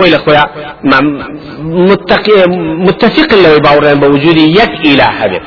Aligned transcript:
وإلى 0.00 0.18
خويا 0.18 0.44
متفق 2.86 3.34
لو 3.34 3.60
باوران 3.60 4.00
بوجود 4.00 4.36
يك 4.36 4.72
إله 4.84 5.04
هذا 5.04 5.40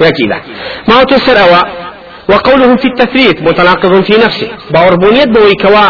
يك 0.00 0.20
إله. 0.24 0.40
ما 0.88 0.94
هو 0.94 1.02
تسر 1.02 1.38
أوا؟ 1.38 1.62
وقوله 2.28 2.76
في 2.76 2.84
التثليث 2.84 3.42
متناقض 3.42 4.00
في 4.00 4.12
نفسه. 4.12 4.48
باوربونيت 4.70 5.28
بوي 5.28 5.54
كوا 5.62 5.88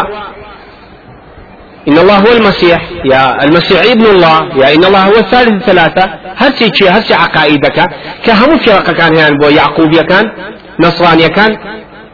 إن 1.87 1.97
الله 1.97 2.17
هو 2.17 2.31
المسيح 2.37 2.81
يا 3.05 3.43
المسيح 3.43 3.81
ابن 3.91 4.05
الله 4.05 4.39
يا 4.61 4.75
إن 4.75 4.83
الله 4.83 5.03
هو 5.07 5.17
الثالث 5.17 5.63
ثلاثة. 5.63 6.03
هل 6.35 6.57
شيء 6.73 6.89
هل 6.89 7.03
عقائدك 7.11 7.77
كهم 8.25 8.57
فرق 8.57 8.91
كان 8.91 9.15
يعني 9.15 9.37
بو 9.37 9.47
يعقوبية 9.47 10.01
كان 10.01 10.31
نصرانية 10.79 11.27
كان 11.27 11.57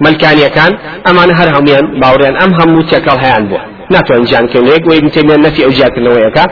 ملكانية 0.02 0.48
كان 0.48 0.78
أما 1.08 1.26
نهر 1.26 1.60
هم 1.60 1.66
باوريان 2.00 2.36
أم 2.42 2.54
هم 2.54 2.78
متكل 2.78 3.18
هيان 3.20 3.48
بو. 3.48 3.58
ناتوان 3.94 4.23
جان 4.32 4.46
كنيك 4.54 4.84
وابن 4.89 5.12
تيمية 5.12 5.36
نفي 5.46 5.62
أو 5.66 5.71
جاك 5.80 5.96
نويكا 6.05 6.44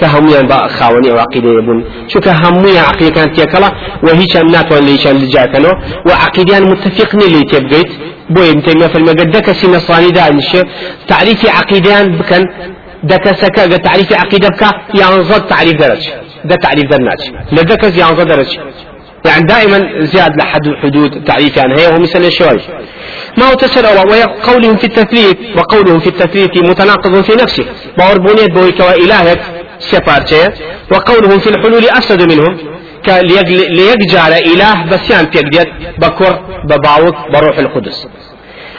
كهميان 0.00 0.46
با 0.50 0.58
خاوني 0.76 1.10
وعقيدة 1.14 1.50
يبون. 1.58 1.78
شو 2.12 2.18
كهمي 2.26 2.78
عقيدة 2.88 3.14
كانت 3.16 3.34
يكلا 3.42 3.68
وهي 4.04 4.26
كان 4.32 4.46
ناتوان 4.54 4.82
لي 4.88 4.96
كان 5.04 5.16
لجاكنو 5.22 5.72
وعقيديان 6.08 6.62
متفقني 6.70 7.24
اللي 7.28 7.42
تبقيت. 7.52 7.90
بو 8.34 8.40
ابن 8.50 8.62
تيمية 8.66 8.86
في 8.92 8.98
المجد 9.00 9.30
دكسي 9.36 9.66
نصراني 9.74 10.10
دانش 10.16 10.50
تعريف 11.08 11.40
عقيديان 11.58 12.06
بكن 12.18 12.42
دكسك 13.12 13.56
تعريف 13.86 14.08
عقيدة 14.22 14.48
بك 14.48 14.62
ينظر 15.00 15.40
تعريف 15.52 15.76
درج. 15.82 16.04
ده 16.48 16.56
تعريف 16.64 16.84
درناج. 16.92 17.22
لدكس 17.52 17.92
ينظر 18.02 18.24
درج. 18.32 18.52
يعني 19.24 19.46
دائما 19.46 20.04
زياد 20.04 20.36
لحد 20.36 20.74
حدود 20.82 21.24
تعريف 21.24 21.56
يعني 21.56 21.80
هي 21.80 21.98
مثل 21.98 22.32
شوي 22.32 22.60
ما 23.38 23.44
هو 23.50 23.54
تسر 23.54 23.86
وقولهم 23.98 24.76
في 24.76 24.84
التثليث 24.84 25.36
وقولهم 25.56 26.00
في 26.00 26.06
التثليث 26.06 26.48
متناقض 26.70 27.20
في 27.20 27.32
نفسه. 27.32 27.64
بونيت 28.18 28.50
بويك 28.50 28.80
وإلهك 28.80 29.40
سيبارتي. 29.78 30.48
وقولهم 30.92 31.38
في 31.38 31.50
الحلول 31.50 31.84
أفسد 31.84 32.22
منهم. 32.32 32.58
ليجعل 33.70 34.32
إله 34.32 34.86
بس 34.86 35.10
يعني 35.10 35.28
بكر 35.98 36.40
بباوك 36.68 37.14
بروح 37.32 37.58
القدس. 37.58 38.06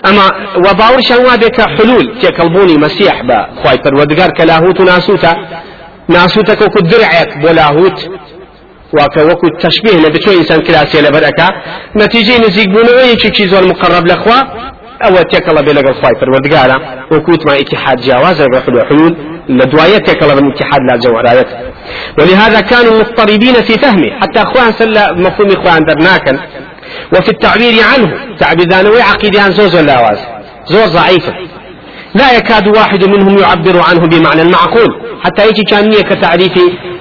أما 0.05 0.31
وباور 0.57 1.01
شان 1.01 1.35
بك 1.35 1.61
حلول؟ 1.61 2.19
تيكلبوني 2.21 2.73
مسيح 2.77 3.21
بخواي. 3.21 3.77
پروردگار 3.77 4.29
كلاهوت 4.37 4.81
ناسوتا. 4.81 5.33
ناسوتا 6.09 6.53
كوكو 6.53 6.79
درعك 6.79 7.37
بولاهوت 7.37 8.09
واکە 8.97 9.21
وەکو 9.29 9.47
تشبيه 9.65 9.97
لە 10.05 10.09
بچۆ 10.13 10.29
ئینسان 10.37 10.61
کراسێ 10.67 10.99
لە 11.05 11.11
بەرەکە. 11.15 11.47
نەتیجەی 12.01 12.39
نزیک 12.45 12.67
بوونەوەیەکی 12.73 13.45
زۆر 13.53 13.63
مقرب 13.71 14.05
لەخوا 14.11 14.39
ئەوە 15.03 15.21
تێکەڵە 15.31 15.61
بێ 15.65 15.73
لەگەڵ 15.77 15.95
خی 16.01 16.15
پەروەردگارە. 16.19 16.77
وەکوتمان 17.11 17.57
اتحاد 17.61 17.97
جیاوازە 18.05 18.45
بەحل 18.53 18.77
حلول 18.89 19.13
لدواية 19.49 19.97
تكلم 19.97 20.37
من 20.37 20.51
اتحاد 20.51 20.81
لا 20.89 20.97
جوهرات 20.97 21.47
ولهذا 22.17 22.61
كانوا 22.61 22.99
مضطربين 22.99 23.53
في 23.53 23.73
فهمه 23.73 24.19
حتى 24.21 24.41
أخوان 24.41 24.71
سلا 24.71 25.13
مفهوم 25.13 25.49
إخوان 25.51 25.83
درناكا 25.83 26.33
وفي 27.13 27.29
التعبير 27.29 27.73
عنه 27.83 28.37
تعبير 28.39 28.67
ذانوي 28.69 29.01
عقيدة 29.01 29.49
زوز 29.49 29.75
ولا 29.75 30.17
زور 30.65 30.87
ضعيفة. 30.87 31.33
لا 32.15 32.37
يكاد 32.37 32.67
واحد 32.67 33.03
منهم 33.03 33.37
يعبر 33.37 33.81
عنه 33.89 34.07
بمعنى 34.07 34.43
معقول. 34.43 35.01
حتى 35.23 35.47
يجي 35.47 35.63
كان 35.63 35.91
كتعريف 35.91 36.51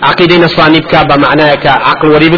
عقيدة 0.02 0.36
نصراني 0.44 0.80
بكابة 0.80 1.16
معناه 1.16 1.54
كعقل 1.54 2.08
وري 2.08 2.30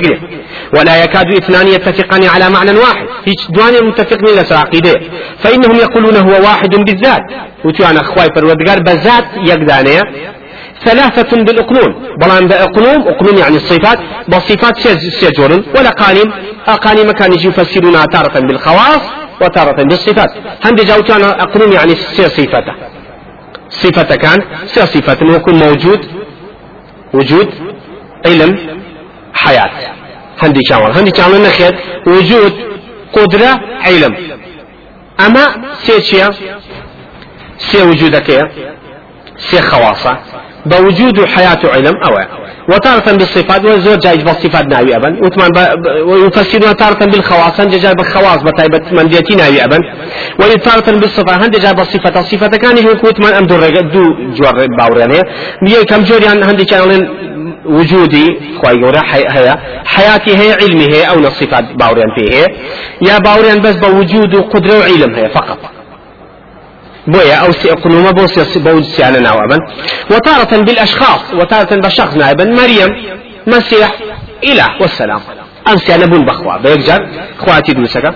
ولا 0.77 1.05
يكاد 1.05 1.35
اثنان 1.35 1.69
يتفقان 1.69 2.25
على 2.25 2.51
معنى 2.51 2.71
واحد. 2.71 3.07
هيك 3.27 3.41
دواني 3.51 3.81
متفقين 3.89 4.35
لسر 4.39 4.55
عقيدة. 4.55 4.95
فإنهم 5.39 5.77
يقولون 5.77 6.17
هو 6.17 6.43
واحد 6.43 6.71
بالذات. 6.71 7.23
وتوانا 7.65 8.01
أخواي 8.01 8.29
فرودقار 8.37 8.79
بذات 8.83 9.25
يقدانية 9.37 10.03
ثلاثة 10.85 11.43
بالأقنون. 11.47 12.17
بلان 12.21 12.47
بأقنوم 12.49 13.09
أقنوم 13.09 13.37
يعني 13.39 13.57
الصفات. 13.57 13.99
بالصفات 14.29 14.79
سيجورن 15.21 15.65
ولا 15.77 15.91
قانم 15.91 16.33
أقانم 16.67 17.11
كان 17.11 17.33
يجي 17.33 17.49
يفسرونها 17.49 18.05
تارة 18.05 18.41
بالخواص. 18.41 19.22
وتارة 19.43 19.83
بالصفات. 19.83 20.31
هم 20.65 20.75
جاوتان 20.75 21.25
أقنوم 21.25 21.73
يعني 21.73 21.95
سي 21.95 22.25
صفته 22.29 22.75
صفة 23.69 24.17
كان 24.17 24.39
سي 24.67 24.87
صفة 24.87 25.27
ويكون 25.27 25.55
موجود 25.55 26.01
وجود 27.15 27.49
علم 28.27 28.59
حياة. 29.35 29.71
هندي 30.43 30.61
شامل 30.69 30.93
هندي 30.93 31.13
شامل 31.17 31.43
نخيت 31.43 31.75
وجود 32.07 32.53
قدرة 33.13 33.61
علم. 33.83 34.17
أما 35.27 35.75
سي 35.75 36.01
سي 37.59 37.83
وجودك 37.83 38.51
سي 39.37 39.63
خواصة. 39.63 40.19
بوجود 40.67 41.25
حياة 41.25 41.59
علم 41.65 41.97
أو 42.07 42.42
وتارة 42.69 43.17
بالصفات 43.17 43.65
وزور 43.65 43.97
جايز 43.97 44.23
بالصفات 44.23 44.67
ناوي 44.67 44.97
أبا 44.97 45.17
ويفسرون 46.07 46.77
تارة 46.77 47.05
بالخواص 47.05 47.61
هند 47.61 47.75
جاي 47.75 47.95
بالخواص 47.95 48.43
بتايبة 48.43 48.81
من 48.93 49.09
ديتي 49.09 49.35
ناوي 49.35 49.65
أبا 49.65 49.79
وتارة 50.41 50.99
بالصفات 50.99 51.43
هند 51.43 51.57
جاي 51.59 51.75
بالصفات. 51.75 52.17
الصفة 52.17 52.47
كان 52.47 52.79
يقول 52.79 53.13
من 53.19 53.33
أم 53.39 53.45
دور 53.47 53.81
دو 53.81 54.05
جور 54.37 54.67
باوريان 54.79 55.11
هي 55.13 55.85
كم 55.85 56.03
جوريان 56.05 56.43
هندي 56.43 56.65
كانوا 56.65 57.23
وجودي 57.67 58.41
خواهي 58.63 59.27
هي 59.37 59.59
حياتي 59.85 60.37
هي 60.39 60.53
علمي 60.53 60.87
هي 60.95 61.03
أو 61.11 61.19
الصفات 61.19 61.65
باوريان 61.79 62.09
فيه 62.17 62.47
يا 63.09 63.19
باوريان 63.19 63.61
بس 63.61 63.77
بوجود 63.77 64.35
قدرة 64.37 64.79
وعلم 64.79 65.15
هي 65.15 65.29
فقط. 65.29 65.59
بويا 67.07 67.35
أو 67.35 67.53
سيقنوما 67.53 68.11
بو 68.11 68.27
بوج 68.57 68.85
سيانا 68.85 69.19
نوابا 69.19 69.59
وتارة 70.11 70.63
بالأشخاص 70.63 71.35
وتارة 71.35 71.81
بالشخص 71.81 72.17
نائبا 72.17 72.45
مريم 72.45 72.89
مسيح 73.47 73.93
إله 74.45 74.69
والسلام. 74.81 75.21
أم 75.69 75.77
سيانا 75.77 76.07
بون 76.07 76.25
بخوا. 76.25 76.57
بيكجر 76.57 77.07
خواتي 77.39 77.73
دوسكا 77.73 78.15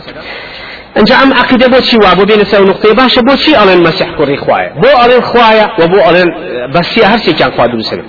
إنجا 0.98 1.14
أم 1.22 1.32
عقيدة 1.32 1.66
بو 1.66 1.80
شي 1.80 1.96
وابو 1.96 2.24
بين 2.24 2.44
سو 2.44 2.64
نقطة 2.64 2.94
باشا 2.94 3.20
بو 3.20 3.36
شي 3.36 3.62
ألين 3.62 3.82
مسيح 3.82 4.10
كوري 4.16 4.36
خوايا. 4.36 4.72
بو 4.82 5.04
ألين 5.04 5.22
خوايا 5.22 5.68
وبو 5.80 6.10
ألين 6.10 6.26
بس 6.74 6.98
هر 6.98 7.18
شي 7.18 7.32
كان 7.32 7.50
خوا 7.52 7.66
دوسكا 7.66 8.02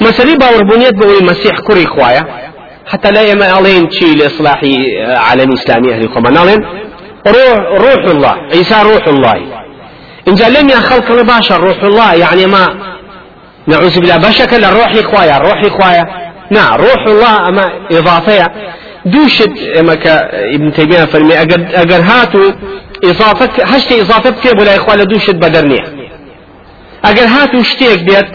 مسألة 0.00 0.36
باور 0.36 0.62
بنيت 0.62 0.94
بو 0.94 1.24
مسيح 1.24 1.58
كوري 1.58 1.86
خوايا. 1.86 2.22
حتى 2.86 3.10
لا 3.10 3.22
يما 3.22 3.58
ألين 3.58 3.90
شي 3.90 4.14
لإصلاح 4.14 4.60
عالم 5.06 5.52
إسلامي 5.52 5.94
أهل 5.94 6.00
القمان 6.00 6.64
روح 7.26 7.58
روح 7.84 8.04
الله. 8.08 8.34
عيسى 8.52 8.82
روح 8.82 9.08
الله. 9.08 9.57
إن 10.28 10.34
لم 10.34 10.70
خلق 10.70 11.22
باشا 11.22 11.56
روح 11.56 11.82
الله 11.82 12.14
يعني 12.14 12.46
ما 12.46 12.68
نعوذ 13.66 14.00
بالله 14.00 14.16
بشك 14.16 14.54
الروح 14.54 14.92
إخوايا 14.96 15.38
روح 15.38 15.64
إخوايا. 15.64 16.04
نعم 16.50 16.74
روح 16.74 17.06
الله 17.06 17.48
أما 17.48 17.70
إضافية 17.92 18.46
دوشت 19.04 19.52
إما 19.78 19.96
ابن 20.54 20.72
تيمية 20.72 21.04
فرمي 21.04 21.40
أجر 21.42 22.00
هاتو 22.02 22.52
إضافة 23.04 23.64
هشت 23.64 23.92
إضافة 23.92 24.30
كتاب 24.30 24.60
ولا 24.60 24.76
إخوة 24.76 24.94
دوشت 24.94 25.34
بدرنية 25.34 25.84
أجر 27.04 27.22
هاتو 27.22 27.62
شتيك 27.62 28.02
بيت 28.02 28.26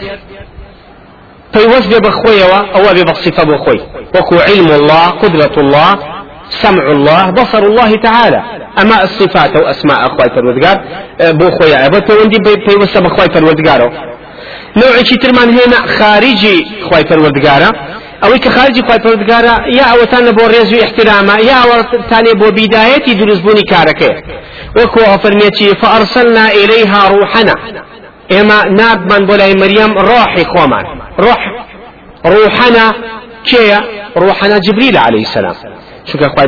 فيوز 1.52 1.86
بخويا 1.98 2.56
أو 2.74 2.82
بصفة 3.12 3.44
بخوي. 3.44 3.80
وكو 4.14 4.36
علم 4.36 4.66
الله 4.66 5.10
قدرة 5.10 5.54
الله 5.58 5.98
سمع 6.50 6.90
الله 6.90 7.30
بصر 7.30 7.58
الله 7.58 7.94
تعالى. 7.96 8.63
أما 8.80 9.04
الصفات 9.04 9.56
أو 9.56 9.66
أسماء 9.66 10.06
أخوي 10.06 10.28
فرودقار 10.34 10.76
بو 11.20 11.50
خويا 11.50 11.86
أبو 11.86 11.98
توندي 11.98 12.38
بيوسا 12.66 13.00
بخوي 13.00 13.28
فرودقارو 13.34 13.90
نوعي 14.76 15.04
شي 15.04 15.16
ترمان 15.16 15.48
هنا 15.58 15.78
خارجي 15.98 16.66
خوي 16.90 17.04
فرودقارا 17.10 17.70
أو 18.24 18.30
كخارجي 18.44 18.82
خوي 18.82 18.98
فرودقارا 19.04 19.54
يا 19.78 19.84
أو 19.92 20.04
تانا 20.04 20.30
بو 20.30 20.46
ريزو 20.46 20.76
احتراما 20.84 21.36
يا 21.50 21.56
أو 21.64 21.70
تاني 22.10 22.32
بو 22.40 22.50
بدايتي 22.50 23.14
درزبوني 23.14 23.62
كاركي 23.70 24.10
وكو 24.76 25.00
فرميتي 25.22 25.68
فأرسلنا 25.74 26.44
إليها 26.52 27.08
روحنا. 27.08 27.54
إما 28.40 28.64
ناب 28.64 29.12
من 29.12 29.26
بولاي 29.26 29.54
مريم 29.54 29.98
روحي 29.98 30.44
خومان 30.44 30.84
روح 31.18 31.40
روحنا 32.26 32.92
كيا 33.44 33.80
روحنا 34.16 34.58
جبريل 34.58 34.96
عليه 34.96 35.22
السلام. 35.22 35.54
شو 36.04 36.18
كخواي 36.18 36.46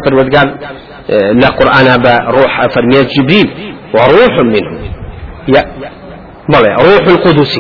لا 1.08 1.48
قرآن 1.48 2.02
بروح 2.02 2.66
فرميت 2.66 3.08
جبريل 3.16 3.74
وروح 3.94 4.38
منه. 4.44 4.90
يا 5.48 5.64
بلى 6.48 6.74
روح 6.74 7.06
القدس. 7.06 7.58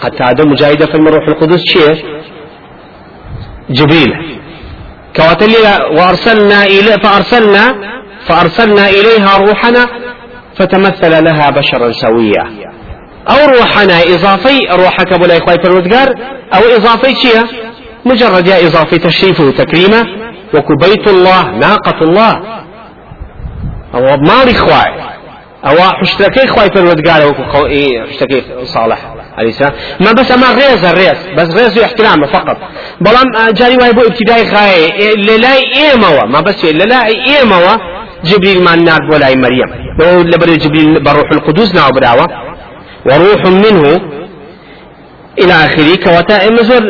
قتادة 0.00 0.44
مجاهدة 0.44 0.86
في 0.86 0.96
روح 0.96 1.28
القدس 1.28 1.60
شيء؟ 1.64 2.04
جبريل. 3.70 4.38
كواتل 5.16 5.52
وأرسلنا 5.96 6.64
إلى 6.64 6.92
فأرسلنا 7.02 7.74
فأرسلنا 8.26 8.88
إليها 8.88 9.36
روحنا 9.36 9.86
فتمثل 10.56 11.24
لها 11.24 11.50
بشرا 11.50 11.92
سويا. 11.92 12.44
أو 13.30 13.58
روحنا 13.58 14.02
إضافي 14.02 14.58
روحك 14.72 15.20
بلا 15.20 15.36
إخوة 15.36 15.60
الودقار 15.64 16.08
أو 16.54 16.60
إضافي 16.76 17.14
شيء؟ 17.14 17.42
مجرد 18.04 18.46
يا 18.46 18.66
إضافي 18.66 18.98
تشريف 18.98 19.40
وتكريمه. 19.40 20.28
وكو 20.54 20.74
بيت 20.74 21.08
الله 21.08 21.50
ناقة 21.50 21.98
الله. 22.02 22.32
أو 23.94 24.16
مالي 24.16 24.54
خواي. 24.54 25.08
أو 25.66 25.76
حشتكي 25.80 26.46
خواي 26.46 26.70
فرودقار 26.70 27.28
وكو 27.28 27.42
حشتكي 28.08 28.42
صالح 28.64 28.98
عليه 29.38 29.48
السلام. 29.48 29.72
ما 30.00 30.12
بس 30.12 30.32
أما 30.32 30.46
غيز 30.46 30.84
الريس 30.84 31.20
بس 31.36 31.48
غيز 31.56 31.78
احترامه 31.78 32.26
فقط. 32.26 32.56
بلام 33.00 33.52
جاري 33.52 33.76
واي 33.76 33.92
بو 33.92 34.00
ابتدائي 34.00 34.46
خاي 34.46 34.88
للاي 35.16 35.60
إيموا 35.76 36.24
ما 36.24 36.40
بس 36.40 36.64
للاي 36.64 37.36
إيموا 37.36 37.76
جبريل 38.24 38.64
ما 38.64 38.74
النار 38.74 39.00
ولا 39.12 39.34
مريم. 39.34 39.88
لبر 40.00 40.46
جبريل 40.46 41.02
بروح 41.02 41.30
القدوس 41.32 41.74
نعم 41.74 41.90
براوة 41.90 42.26
وروح 43.06 43.46
منه 43.46 44.00
إلى 45.42 45.52
آخره 45.52 45.94
كوتا 46.04 46.50
مزور 46.50 46.82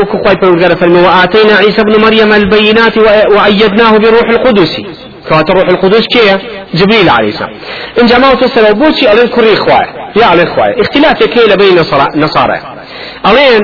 وكخواي 0.00 0.34
بروغار 0.42 0.76
فرمي 0.76 1.00
وآتينا 1.00 1.54
عيسى 1.56 1.80
ابن 1.80 2.00
مريم 2.00 2.32
البينات 2.32 2.98
وأيدناه 3.34 3.98
بروح 3.98 4.28
القدس. 4.30 4.72
كوتا 5.28 5.52
روح 5.52 5.68
القدس 5.68 6.06
كيا 6.06 6.38
جبريل 6.74 7.08
عليه 7.08 7.28
السلام. 7.28 7.50
إن 8.00 8.06
جماعة 8.06 8.40
السلام 8.42 8.72
بوشي 8.72 9.12
ألين 9.12 9.28
كري 9.28 9.52
إخوة. 9.54 9.80
يا 10.16 10.24
على 10.24 10.42
إخوة. 10.42 10.80
اختلاف 10.80 11.18
كيلا 11.34 11.54
بين 11.54 11.76
نصارى 12.16 12.58
ألين 13.26 13.62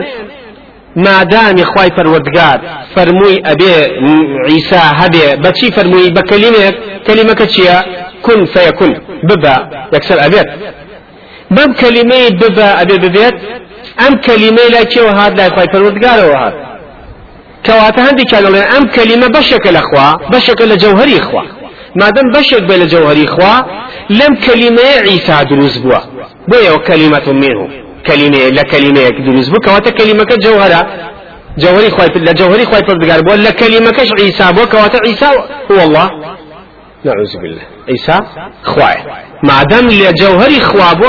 ما 0.97 1.23
دام 1.23 1.59
إخوة 1.59 1.89
پروردگار 1.89 2.59
فرموي 2.97 3.43
أبي 3.47 3.71
عيسى 4.47 4.81
هبي. 5.01 5.37
بچي 5.37 5.73
فرموي 5.73 6.11
بكلمة 6.11 6.75
كلمة 7.07 7.33
كتشيا 7.33 7.85
كن 8.23 8.45
فيكن. 8.45 8.93
ببا. 9.29 9.57
يكسر 9.95 10.27
أبيت. 10.27 10.47
بم 11.51 11.73
كلمة 11.73 12.29
ببا 12.29 12.81
أبي 12.83 12.97
ببيت. 12.99 13.35
ئەم 14.01 14.15
کەلیمەی 14.27 14.69
لای 14.75 14.87
کێوە 14.93 15.13
هات 15.19 15.33
لای 15.39 15.51
خی 15.57 15.69
پەروەردگارەوە 15.73 16.37
هات 16.43 16.55
کەواتە 17.67 18.01
هەندێک 18.07 18.29
کاڵێ 18.33 18.63
ئەم 18.73 18.85
کەلیمە 18.95 19.29
بەشێکە 19.37 19.71
لە 19.77 19.83
خوا 19.89 20.09
بەشێکە 20.33 20.65
لە 20.71 20.77
جەوهری 20.83 21.21
خوا 21.29 21.45
مادەم 22.01 22.27
بەشێک 22.35 22.63
بێ 22.69 22.77
لە 22.83 22.87
جەوهری 22.93 23.27
خوا 23.35 23.55
لەم 24.19 24.33
کەلیمەیە 24.45 24.99
عیسا 25.09 25.39
دروست 25.51 25.79
بووە 25.83 26.01
بۆیەوە 26.51 27.29
منه 27.43 27.87
كلمة 28.07 28.49
لا 28.49 28.63
كلمة 28.63 29.09
دروز 29.09 29.51
بك 29.51 29.67
واتا 29.67 29.91
كلمة 29.91 30.25
كجوهرة 30.25 30.87
جوهري 31.59 31.91
خواي 31.91 32.09
لا 32.09 32.33
جوهري 32.33 32.65
خواي 32.65 32.83
پردگار 32.83 33.21
بو 33.21 33.35
لا 33.35 33.51
كلمة 33.51 33.91
كش 33.91 34.09
عيسى 34.21 34.53
بو 34.53 34.67
كواتا 34.67 34.99
عيسى 35.07 35.27
هو 35.71 35.81
الله 35.83 36.11
نعوذ 37.05 37.37
بالله. 37.43 37.63
عيسى 37.89 38.21
خواي 38.63 38.97
ما 39.43 39.63
دام 39.63 39.87
لجوهري 39.89 40.61
خوا 40.61 40.93
بو 40.93 41.07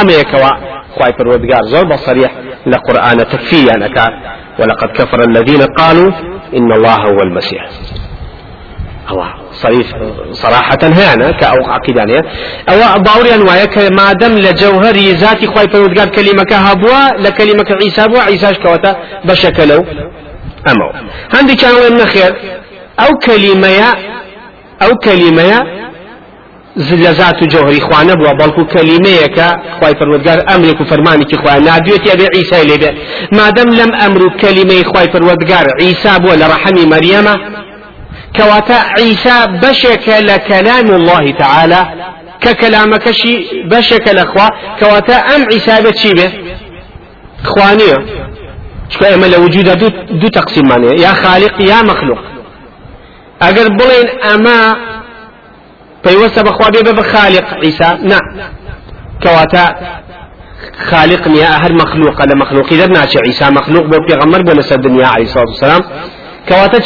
أما 0.00 0.12
يكوا 0.12 0.50
خواي 0.94 1.12
پروردگار 1.12 1.62
زور 1.64 1.84
بصريح 1.84 2.32
لقرآن 2.66 3.16
تكفي 3.16 3.74
أنك 3.74 3.96
ولقد 4.58 4.88
كفر 4.88 5.20
الذين 5.28 5.62
قالوا 5.62 6.10
إن 6.56 6.72
الله 6.72 6.94
هو 6.94 7.18
المسيح. 7.22 7.68
الله 9.10 9.34
صريح 9.52 9.86
صراحة 10.32 10.78
هنا 10.82 11.30
كأوقع 11.30 11.78
كدانية 11.78 12.20
أو 12.68 13.02
باوري 13.02 13.34
أنوايا 13.34 13.90
ما 13.90 14.12
دم 14.12 14.32
لجوهري 14.38 15.12
ذاتي 15.12 15.46
خواي 15.46 15.66
پروردگار 15.66 16.08
كلمة 16.08 16.42
كهبوا 16.42 17.18
لكلمة 17.18 17.64
عيسى 17.82 18.08
بوا 18.08 18.20
عيساش 18.20 18.58
كوتا؟ 18.58 18.96
بشكلو 19.24 19.84
أمو. 20.70 20.88
هندي 21.34 21.54
كانوا 21.54 22.04
خير. 22.04 22.32
أو 23.00 23.18
كلمة 23.26 23.94
أو 24.82 24.94
كلمة 24.96 25.62
لەزات 26.76 27.42
و 27.42 27.46
جۆهری 27.46 27.80
خوانە 27.86 28.14
بووە 28.18 28.32
بەڵکو 28.40 28.62
کەلیمەیەکە 28.74 29.48
خی 29.78 29.94
پەروەگار 29.98 30.38
ئەمرێک 30.48 30.80
و 30.80 30.84
فەرمانێکی 30.90 31.36
خۆیان 31.42 31.62
نادوێتی 31.68 32.08
ئەبێ 32.12 32.26
عیسای 32.36 32.64
لێبێ 32.70 32.90
مادەم 33.38 33.68
لەم 33.78 33.92
ئەمر 34.00 34.20
و 34.26 34.30
کەلیمەی 34.40 34.84
خی 34.90 35.06
پەروەگار 35.12 35.66
عیسا 35.82 36.14
بووە 36.22 36.34
لە 36.40 36.46
ڕەحەمی 36.52 36.86
مەریەمە 36.92 37.34
کەواتە 38.36 38.78
عیسا 38.98 39.36
بەشێکە 39.62 40.16
لە 40.28 40.36
کەلام 40.48 40.88
الله 40.98 41.24
تعالى 41.42 41.82
ككلامكشي 42.44 43.34
بشك 43.70 44.08
الأخوة 44.08 44.48
كواتا 44.80 45.16
أم 45.16 45.42
عيسى 45.52 45.82
بتشي 45.82 46.12
به 46.18 46.32
خوانية 47.44 47.98
شكو 48.88 49.04
أما 49.04 49.26
لوجود 49.26 49.78
دو, 49.78 49.88
دو 50.20 50.28
تقسيم 50.28 50.68
يا 51.04 51.08
خالق 51.08 51.60
يا 51.60 51.82
مخلوق. 51.82 52.18
أجر 53.42 53.68
بلين 53.68 54.08
أما 54.32 54.76
پەیوەستە 56.04 56.40
بەخوا 56.48 56.68
بێ 56.74 56.92
بە 56.98 57.04
خالق 57.12 57.46
عیسا 57.64 57.90
نا 58.10 58.20
کەواتە 59.22 59.64
خالق 60.90 61.22
نیە 61.34 61.50
هەر 61.62 61.72
مەخلوقە 61.80 62.24
لە 62.30 62.34
دەر 62.80 62.90
ناچێ 62.98 63.20
عیسا 63.28 63.46
مەخلوق 63.58 63.84
بۆ 63.90 63.96
پێغەمبەر 64.08 64.42
بۆ 64.46 64.52
لەسەر 64.58 64.78
دنیا 64.86 65.08
علیه 65.14 65.26
الصلاة 65.28 65.50
والسلام. 65.52 65.82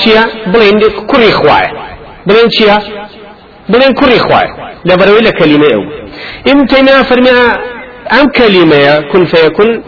چییە 0.03 0.23
بڵێن 0.53 0.77
کوڕی 1.11 1.33
خوایە 1.41 1.71
بڵێن 2.29 2.49
چییە 2.57 2.77
بڵێن 3.73 3.93
کوڕی 4.01 4.21
خوایە 4.27 4.51
لەبەرەوەی 4.89 5.23
لە 5.29 5.33
کەلیمە 5.39 5.69
ئەو 5.75 5.83
ابن 6.51 6.67
تيمية 6.67 7.03
فرمي 7.03 7.31
أم 8.13 8.27
كلمة 8.39 9.01
كن 9.13 9.25
فيكن 9.25 9.83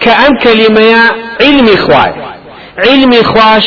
كأم 0.00 0.32
كلمة 0.44 1.10
علمي 1.40 1.76
خواي 1.76 2.12
علمي 2.78 3.22
خواش 3.22 3.66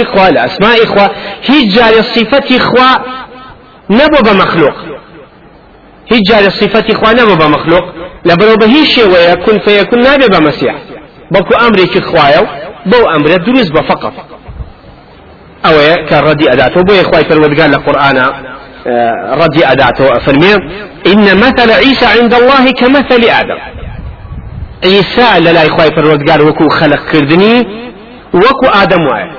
إخوة 0.00 0.28
الأسماء 0.28 0.84
إخوة 0.84 1.10
هي 1.46 1.68
جاري 1.68 1.98
الصفات 1.98 2.52
إخوة 2.52 3.04
نبو 3.90 4.30
بمخلوق 4.30 4.74
هي 6.12 6.20
جاري 6.30 6.46
الصفات 6.46 6.90
إخوة 6.90 7.12
نبو 7.12 7.34
بمخلوق 7.34 7.84
لبرو 8.24 8.56
بهي 8.56 8.86
شيء 8.86 9.06
ويكون 9.06 9.58
فيكون 9.58 10.00
نابي 10.00 10.26
بمسيح 10.26 10.74
بكو 11.30 11.54
أمريك 11.54 11.96
إخوة 11.96 12.48
بو 12.86 13.06
أمر 13.16 13.36
دروز 13.36 13.72
فقط. 13.72 14.12
أو 15.66 16.04
كردي 16.08 16.52
أداته 16.52 16.82
بو 16.82 16.92
إخوة 16.92 17.22
فالودقال 17.22 17.74
القرآن 17.74 18.16
آه، 18.86 19.34
ردي 19.34 19.66
أداته 19.66 20.18
فرمي 20.18 20.54
إن 21.06 21.36
مثل 21.36 21.70
عيسى 21.70 22.06
عند 22.06 22.34
الله 22.34 22.70
كمثل 22.70 23.24
آدم. 23.24 23.58
عيسى 24.84 25.40
لا 25.40 25.66
إخوة 25.66 25.90
فالودقال 25.96 26.42
وكو 26.42 26.68
خلق 26.68 27.06
كردني 27.12 27.66
وكو 28.34 28.66
آدم 28.82 29.02
واي. 29.06 29.30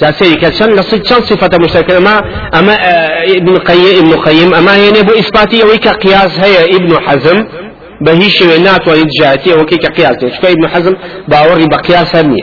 جاسي 0.00 0.34
كشان 0.34 0.68
لصيد 0.76 1.06
شان 1.06 1.22
صفة 1.22 1.58
مشتركة. 1.58 1.98
ما 1.98 2.20
أما 2.58 2.72
آه، 2.72 3.36
ابن 3.36 3.56
قيم 3.56 3.98
ابن 3.98 4.12
قيم. 4.20 4.54
أما 4.54 4.76
يعني 4.76 5.02
بو 5.02 5.12
إثباتية 5.12 5.64
ويك 5.64 5.88
قياس 5.88 6.38
هي 6.38 6.76
ابن 6.76 7.00
حزم. 7.06 7.46
بهيش 8.00 8.42
وينات 8.42 8.88
ويجاتي 8.88 9.54
وكيك 9.54 9.86
قياس 9.86 10.24
شكو 10.36 10.46
ابن 10.46 10.68
حزم 10.68 10.94
باوري 11.28 11.66
بقياس 11.66 12.16
هرمي 12.16 12.36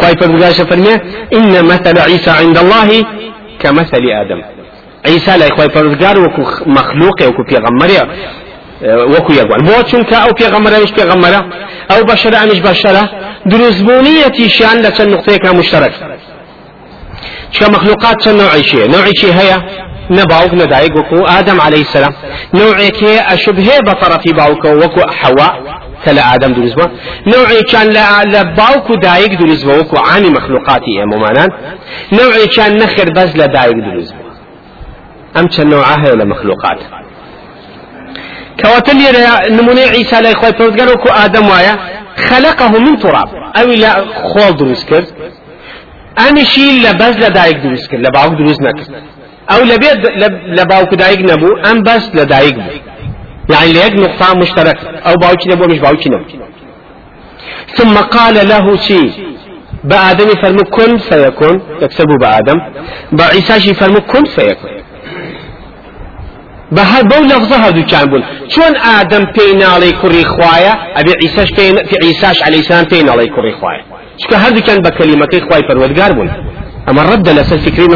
كوي 0.00 0.16
فرمجاش 0.20 0.60
فرمي 0.60 0.94
إن 1.34 1.64
مثل 1.64 1.98
عيسى 1.98 2.30
عند 2.30 2.58
الله 2.58 3.04
كمثل 3.60 4.04
آدم. 4.22 4.42
عيسى 5.06 5.38
لا 5.38 5.46
يخوي 5.46 5.68
فرمجار 5.68 6.18
وكو 6.18 6.42
مخلوق 6.66 7.22
وكو 7.28 7.42
بيغمريا 7.48 8.08
وەکو 9.14 9.32
یەکوان. 9.40 9.60
بۆ 9.68 9.76
چونکە 9.90 10.16
ئەو 10.24 10.32
پێغەمەرەش 10.40 10.92
پێغەمەرە 10.98 11.40
ئەو 11.90 12.00
بەشەرە 12.08 12.36
ئەمیش 12.40 12.60
بەشەرە 12.66 13.04
دروستبوونیەتیشیان 13.50 14.78
لە 14.84 14.90
چەند 14.96 15.10
نقطەیەکە 15.14 15.50
مشترک. 15.60 15.94
چکە 17.52 17.66
مخلوقات 17.74 18.16
چەند 18.24 18.36
نوعیشیە 18.40 18.86
نوعیشی 18.94 19.32
هەیە؟ 19.40 19.58
نباوك 20.10 20.54
ندايق 20.54 20.96
وكو 20.96 21.26
آدم 21.26 21.60
عليه 21.60 21.80
السلام 21.80 22.14
نوعي 22.54 22.88
كي 22.88 23.20
أشبه 23.20 23.68
بطرفي 23.86 24.32
باوك 24.32 24.64
وكو 24.64 25.00
حواء 25.00 25.80
كلا 26.04 26.34
آدم 26.34 26.52
دروزبا 26.52 26.90
نوعي 27.26 27.62
كان 27.62 27.86
لباوك 28.34 29.02
دايق 29.02 29.38
دروزبا 29.40 29.78
وكو 29.78 29.96
عاني 29.96 30.30
مخلوقاتي 30.30 31.04
ممانا 31.04 31.46
نوعي 32.12 32.46
كان 32.46 32.76
نخر 32.76 33.08
بز 33.16 33.36
لدايق 33.36 33.76
دروزبا 33.86 34.18
أم 35.36 35.46
كان 35.46 35.68
نوعها 35.68 36.14
لمخلوقات 38.64 38.90
كواتل 38.90 39.52
نموني 39.52 39.80
عيسى 39.80 40.30
يخوي 40.30 40.52
پروردگار 40.52 40.88
وكو 40.92 41.08
آدم 41.08 41.48
وايا 41.48 41.78
خلقه 42.16 42.78
من 42.78 42.98
تراب. 42.98 43.28
أو 43.56 43.66
لا 43.66 44.04
خول 44.14 44.56
دروس 44.56 44.84
کرد. 44.84 45.06
امشي 46.28 46.80
لبز 46.80 47.16
لدايق 47.18 47.62
دروس 47.62 47.88
کرد. 47.88 48.00
لباوك 48.00 48.32
دروس 48.32 48.60
نكر 48.60 48.84
أو 49.50 49.60
لبيد 49.62 50.06
لباوك 50.46 50.94
دايق 50.94 51.18
نبو 51.18 51.56
ام 51.70 51.82
بس 51.82 52.10
لدايق 52.14 52.54
بو 52.54 52.60
يعني 53.54 53.72
ليك 53.72 53.92
نقطة 53.92 54.38
مشترك 54.38 54.78
أو 55.06 55.14
باوك 55.14 55.46
نبو 55.46 55.66
مش 55.66 55.78
باوك 55.78 56.06
نبو 56.06 56.24
ثم 57.76 57.94
قال 57.94 58.48
له 58.48 58.76
شيء 58.76 59.12
بآدم 59.84 60.28
فرمو 60.42 60.64
كن 60.76 60.98
فيكون 60.98 61.62
يكسبوا 61.82 62.16
بآدم 62.20 62.58
بعيسى 63.12 63.74
فرمو 63.74 64.00
كن 64.00 64.24
فيكون 64.24 64.70
بەهە 66.76 67.00
بەو 67.10 67.22
لەفزە 67.30 67.56
هەردووکیان 67.64 68.06
بوون 68.10 68.22
چۆن 68.52 68.74
ئادەم 68.84 69.24
پێی 69.34 69.52
ناڵی 69.62 69.92
کوڕی 70.00 70.24
خوایە 70.32 70.74
ئەبێ 70.96 71.12
عیساش 71.22 71.50
پێی 71.56 71.70
عیساش 72.06 72.38
عەلەیسلام 72.46 72.84
پێی 72.90 73.02
ناڵی 73.08 73.28
کوڕی 73.34 73.54
خوایە 73.58 73.82
چکە 74.20 74.36
هەردووکیان 74.44 74.78
بە 74.86 74.90
کەلیمەکەی 74.98 75.40
خوای 75.46 75.62
پەروەردگار 75.68 76.12
بوون. 76.16 76.30
ئەمە 76.86 77.02
ڕەدە 77.08 77.32
لەسەر 77.38 77.58
فکری 77.64 77.86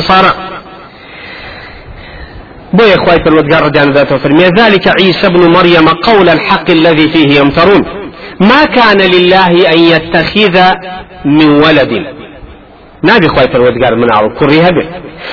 بو 2.78 2.82
إخوة 2.82 3.22
الودقار 3.26 3.62
ردان 3.64 3.92
ذاته 3.92 4.16
فرمي 4.16 4.44
ذلك 4.44 4.88
عيسى 5.00 5.28
بن 5.28 5.50
مريم 5.50 5.88
قول 5.88 6.28
الحق 6.28 6.70
الذي 6.70 7.08
فيه 7.08 7.40
يمترون 7.40 7.82
ما 8.40 8.64
كان 8.64 8.98
لله 8.98 9.72
أن 9.72 9.78
يتخذ 9.78 10.56
من 11.24 11.50
ولد. 11.50 11.92
نبي 13.04 13.28
خوي 13.28 13.44
الودقار 13.54 13.94
من 13.94 14.12
عرض 14.12 14.32
كريها 14.38 14.70
به 14.70 14.86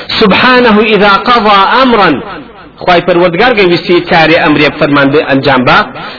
سبحانه 0.07 0.79
إذا 0.79 1.09
قضى 1.09 1.81
أمرا 1.83 2.23
خواي 2.83 3.01
پروردگار 3.01 3.51
قيوستي 3.59 3.99
كاري 3.99 4.35
أمري 4.47 4.65
فرمان 4.79 5.07
بأنجام 5.11 5.61
با. 5.67 5.77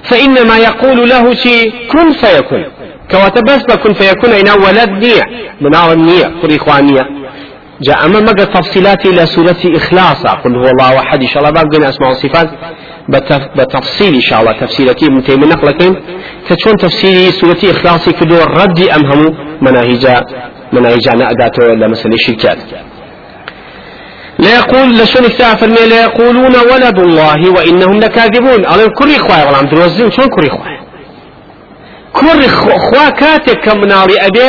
فإنما 0.08 0.56
يقول 0.58 1.08
له 1.08 1.34
شي 1.34 1.70
كن 1.92 2.12
فيكون 2.12 2.64
كواتا 3.10 3.40
بس 3.40 3.62
بكن 3.62 3.92
فيكون 3.92 4.30
إنا 4.30 4.54
ولد 4.54 4.90
نية 5.04 5.22
مناو 5.60 5.92
النية 5.92 6.26
قري 6.42 6.56
إخوانية 6.56 7.04
جاء 7.86 8.06
أما 8.06 8.20
مقى 8.20 8.46
تفصيلات 8.46 9.06
إلى 9.06 9.26
سورة 9.26 9.62
إخلاص 9.80 10.26
قل 10.26 10.56
هو 10.56 10.68
الله 10.74 10.94
واحد 10.96 11.20
إن 11.22 11.28
شاء 11.28 11.38
الله 11.38 11.50
باب 11.50 11.66
قلنا 11.72 11.88
أسماء 11.88 12.10
وصفات 12.10 12.48
بتفصيل 13.56 14.14
إن 14.14 14.20
شاء 14.20 14.40
الله 14.40 14.52
تفسيرتي 14.60 15.06
من 15.10 15.24
تيم 15.24 15.40
نقلكين 15.44 15.94
كتشون 16.48 16.76
تفسيري 16.76 17.30
سورة 17.40 17.58
إخلاصي 17.64 18.12
كدو 18.12 18.36
الرد 18.36 18.80
أمهم 18.96 19.34
مناهج 19.60 20.04
مناهج 20.72 21.08
أداته 21.08 21.74
لمسألة 21.74 22.14
الشركات 22.14 22.58
لا 24.42 24.50
يقول 24.60 24.88
لشون 24.98 25.24
اكتاف 25.24 25.64
لا 25.64 26.02
يقولون 26.02 26.54
ولد 26.72 26.98
الله 26.98 27.50
وإنهم 27.50 27.96
لكاذبون. 28.00 28.60
أنا 28.66 28.86
كوري 28.98 29.16
إخوة 29.16 29.44
والله 29.44 29.58
عم 29.58 29.66
تروزين 29.66 30.10
شلون 30.10 30.28
كوري 30.28 30.48
إخوة؟ 30.48 30.66
كوري 32.12 32.46
إخوة 32.46 33.10
كاتك 33.10 33.60
كمناري 33.64 34.16
أبي 34.26 34.48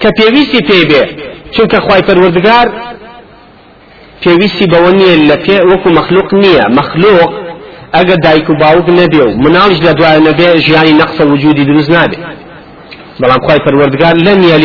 كبيويسي 0.00 0.60
بيبي 0.68 1.02
شون 1.54 1.66
كخواي 1.66 2.02
پروردگار 2.02 2.66
پێویستی 4.22 4.66
بەوە 4.72 4.90
نییە 4.98 5.16
لە 5.30 5.36
پێ 5.44 5.56
وەکو 5.70 5.88
مەخلوق 5.98 6.28
نییە 6.42 6.64
مەخلوق 6.78 7.30
ئەگە 7.96 8.16
دایک 8.24 8.46
و 8.50 8.54
باوک 8.62 8.86
نەبێ 9.00 9.22
و 9.26 9.32
مناڵش 9.44 9.78
لە 9.86 9.92
دوای 9.98 10.20
نەبێ 10.28 10.48
ژیانی 10.66 10.94
نەقسە 11.00 11.22
وجودی 11.32 11.64
دروست 11.70 11.90
نابێ 11.96 12.18
بەڵام 13.20 13.40
خی 13.46 13.60
پەروەردگار 13.66 14.14
لە 14.26 14.32
نییە 14.42 14.56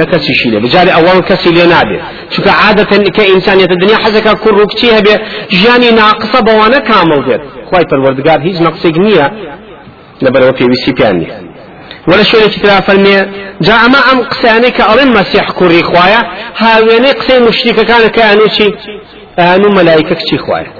نە 0.00 0.04
کەسیشی 0.12 0.48
لێ 0.52 0.58
بجارێ 0.64 0.92
ئەوان 0.96 1.20
کەسی 1.28 1.50
لێ 1.56 1.66
نابێت 1.74 2.02
چونکە 2.32 2.52
عادەتەن 2.62 3.02
کە 3.16 3.22
ئینسانیەتە 3.30 3.76
دنیا 3.82 3.98
حەزەکە 4.04 4.32
کوڕ 4.42 4.56
و 4.62 4.66
کچی 4.70 4.88
هەبێ 4.96 5.14
ژیانی 5.58 5.90
ناقسە 6.00 6.40
بەوانە 6.46 6.80
کامڵ 6.88 7.20
بێت 7.28 7.42
خی 7.68 7.84
پەروەردگار 7.90 8.38
هیچ 8.46 8.56
نەقسێک 8.66 8.96
نییە 9.06 9.26
لەبەرەوە 10.24 10.54
پێویستی 10.58 10.92
پیان 10.98 11.16
نیە 11.20 11.36
ولا 12.08 12.24
شوێنێکی 12.30 12.60
ترا 12.62 12.80
فەرمێ 12.88 13.18
جا 13.66 13.74
ئەمە 13.82 14.00
ئەم 14.06 14.18
قسانەی 14.32 14.72
کە 14.76 14.82
ئەڵێن 14.88 15.10
مەسیح 15.18 15.46
کوڕی 15.58 15.82
خوایە 15.90 16.20
هاوێنەی 16.62 17.14
قسەی 17.18 17.40
مشتیکەکانەکە 17.48 18.22
ئەنوو 18.28 18.48
چی؟ 18.56 18.68
ئەنوو 19.40 19.70
مەلایکە 19.78 20.14
کچی 20.20 20.38
خوایە 20.44 20.70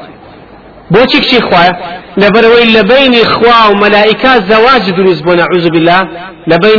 بۆچی 0.92 1.18
کچی 1.22 1.40
خوایە 1.48 1.72
لەبەرەوەی 1.74 2.05
لە 2.22 2.82
بینی 2.90 3.24
خوا 3.24 3.70
و 3.70 3.74
مەلایکە 3.82 4.32
زەواج 4.50 4.84
دروست 4.98 5.22
بۆ 5.26 5.32
نەعوذ 5.40 5.66
بالله. 5.74 6.00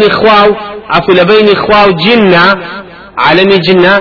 خوا 0.09 0.39
و 0.49 0.55
عفو 0.89 1.55
خوا 1.55 1.81
و 1.87 1.91
جنە 2.03 2.45
عالمی 3.17 3.59
جنە 3.67 3.95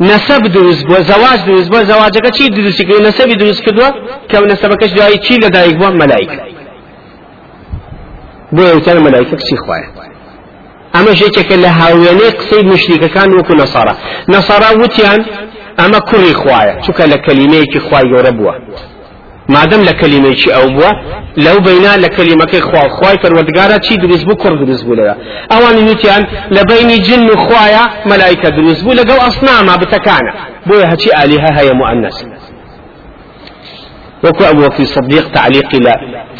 نسب 0.00 0.42
دروست 0.42 0.86
بووە 0.86 1.00
زەواج 1.10 1.40
دروست 1.46 1.70
بووە 1.70 1.84
زەواجەکە 1.90 2.30
چی 2.36 2.48
دروستی 2.48 2.84
کرد 2.84 3.02
نسبی 3.06 3.36
دروست 3.36 3.62
کردووە 3.62 3.90
کە 4.30 4.36
نسبەکەش 4.52 4.90
دوایی 4.96 5.18
چی 5.18 5.34
لەدایک 5.34 5.74
بووە 5.80 5.90
مەلایکە 6.02 6.38
بۆ 8.56 8.62
وتان 8.76 8.98
مەلایکە 9.06 9.34
کچی 9.40 9.56
خوایە 9.64 9.88
ئەمە 10.94 11.12
ژێکێکە 11.20 11.56
لە 11.64 11.70
هاوێنەی 11.80 12.30
قسەی 12.38 12.62
مشریکەکان 12.72 13.28
وەکو 13.38 13.54
نەسارا 13.62 13.94
نەسارا 14.34 14.70
وتیان 14.82 15.20
ئەمە 15.80 16.00
کوڕی 16.08 16.34
خوایە 16.40 16.74
چونکە 16.84 17.04
لە 17.12 17.16
کەلیمەیەکی 17.26 17.78
خوای 17.86 18.06
گەورە 18.12 18.32
بووە 18.38 18.54
مادەم 19.54 19.82
لە 19.88 19.92
کەلیمەیەکی 20.00 20.50
ئەو 20.56 20.66
بووە 20.74 20.90
لەو 21.44 21.58
بەینا 21.66 21.92
لە 22.04 22.08
کەلیمەکەی 22.16 22.62
خوا 22.68 22.82
خوای 22.96 23.16
پەروەردگارە 23.22 23.78
چی 23.86 23.96
دروست 23.96 24.24
بوو 24.26 24.40
کوڕ 24.42 24.54
دروست 24.62 24.84
بوو 24.84 24.96
لەوە. 25.00 25.14
ئەوانی 25.52 25.82
وتیان 25.90 26.22
لە 26.56 26.62
بینی 26.70 26.98
جن 27.06 27.22
و 27.30 27.36
خوایە 27.44 27.84
مەلایکە 28.10 28.48
دروست 28.58 28.82
بوو 28.84 28.96
لەگەڵ 29.00 29.18
ئەسناما 29.26 29.74
بتەکانە. 29.82 30.32
بۆیە 30.68 30.86
هەچی 30.92 31.10
ئالیها 31.16 31.50
وكو 34.24 34.44
أبو 34.44 34.60
بكر 34.60 34.82
الصديق 34.82 35.32
تعليق 35.32 35.74
إلى 35.74 35.92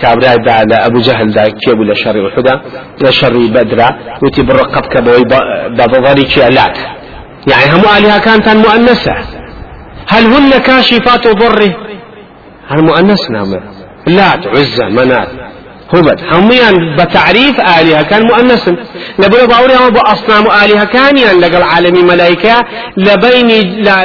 كابراء 0.02 0.36
دا 0.36 0.52
على 0.52 0.74
أبو 0.86 0.98
جهل 1.00 1.32
دا 1.32 1.44
كيبو 1.48 1.82
لشر 1.82 2.16
الحدى 2.16 2.54
لشر 3.00 3.36
بدرة 3.56 3.88
وتي 4.22 4.42
برقب 4.42 4.86
كبوي 4.86 5.24
بضري 5.78 6.24
كيالات 6.24 6.78
يعني 7.50 7.70
هم 7.74 7.84
آلهة 7.96 8.18
كانت 8.18 8.48
مؤنثة 8.48 9.16
هل 10.08 10.24
هن 10.24 10.50
كاشفات 10.50 11.28
ضره؟ 11.28 11.76
هل 12.68 12.84
مؤنث 12.84 13.30
نعم 13.30 13.60
لات 14.06 14.46
عزة 14.46 14.88
منات. 14.88 15.28
هبت 15.94 16.20
هميان 16.32 16.96
بتعريف 16.96 17.60
آلهة 17.60 18.02
كان 18.02 18.22
مؤنث 18.22 18.68
لبنا 19.18 19.44
باوري 19.46 19.74
هم 19.74 19.90
بأصنام 19.90 20.44
آلهة 20.64 20.84
كان 20.84 21.18
يعني 21.18 21.38
لقى 21.38 21.58
العالمي 21.58 22.02
ملائكة 22.02 22.64
لبين 22.96 23.48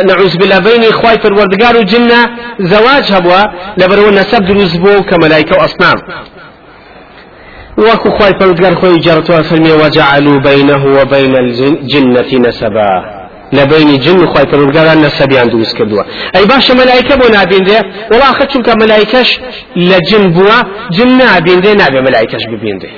نعوذ 0.07 0.37
بالله 0.37 0.59
بين 0.59 0.83
إخوة 0.83 1.21
الوردقار 1.25 1.77
وجنة 1.77 2.29
زواج 2.59 3.11
هبوا. 3.11 3.41
لبنا 3.77 4.21
نسب 4.21 4.45
دروز 4.45 4.75
بو 4.77 5.03
كملائكة 5.03 5.57
وأصنام 5.57 5.97
وكو 7.77 8.09
خواي 8.09 8.31
پروردگار 8.31 8.75
خوي 8.75 8.97
جرتوا 8.99 9.41
فرمي 9.41 9.71
وجعلوا 9.71 10.39
بينه 10.39 10.85
وبين 10.85 11.35
الجنة 11.35 12.49
نسبا. 12.49 13.20
لبين 13.53 13.99
جن 13.99 14.25
خوي 14.25 14.45
پروردگار 14.45 14.97
نسبيان 14.97 15.49
دروست 15.49 15.77
کردوا 15.77 16.03
اي 16.35 16.45
باش 16.45 16.71
ملائكه 16.71 17.15
بو 17.15 17.27
نابين 17.27 17.67
ولا 18.11 18.29
اخر 18.31 18.45
چونك 18.45 18.69
ملائكش 18.69 19.39
لجن 19.75 20.31
بوا 20.31 20.63
جن 20.91 21.17
نابين 21.17 21.61
ده 21.61 21.73
نابي 21.73 22.01
ملائكش 22.01 22.43
ببين 22.51 22.77
ده 22.77 22.89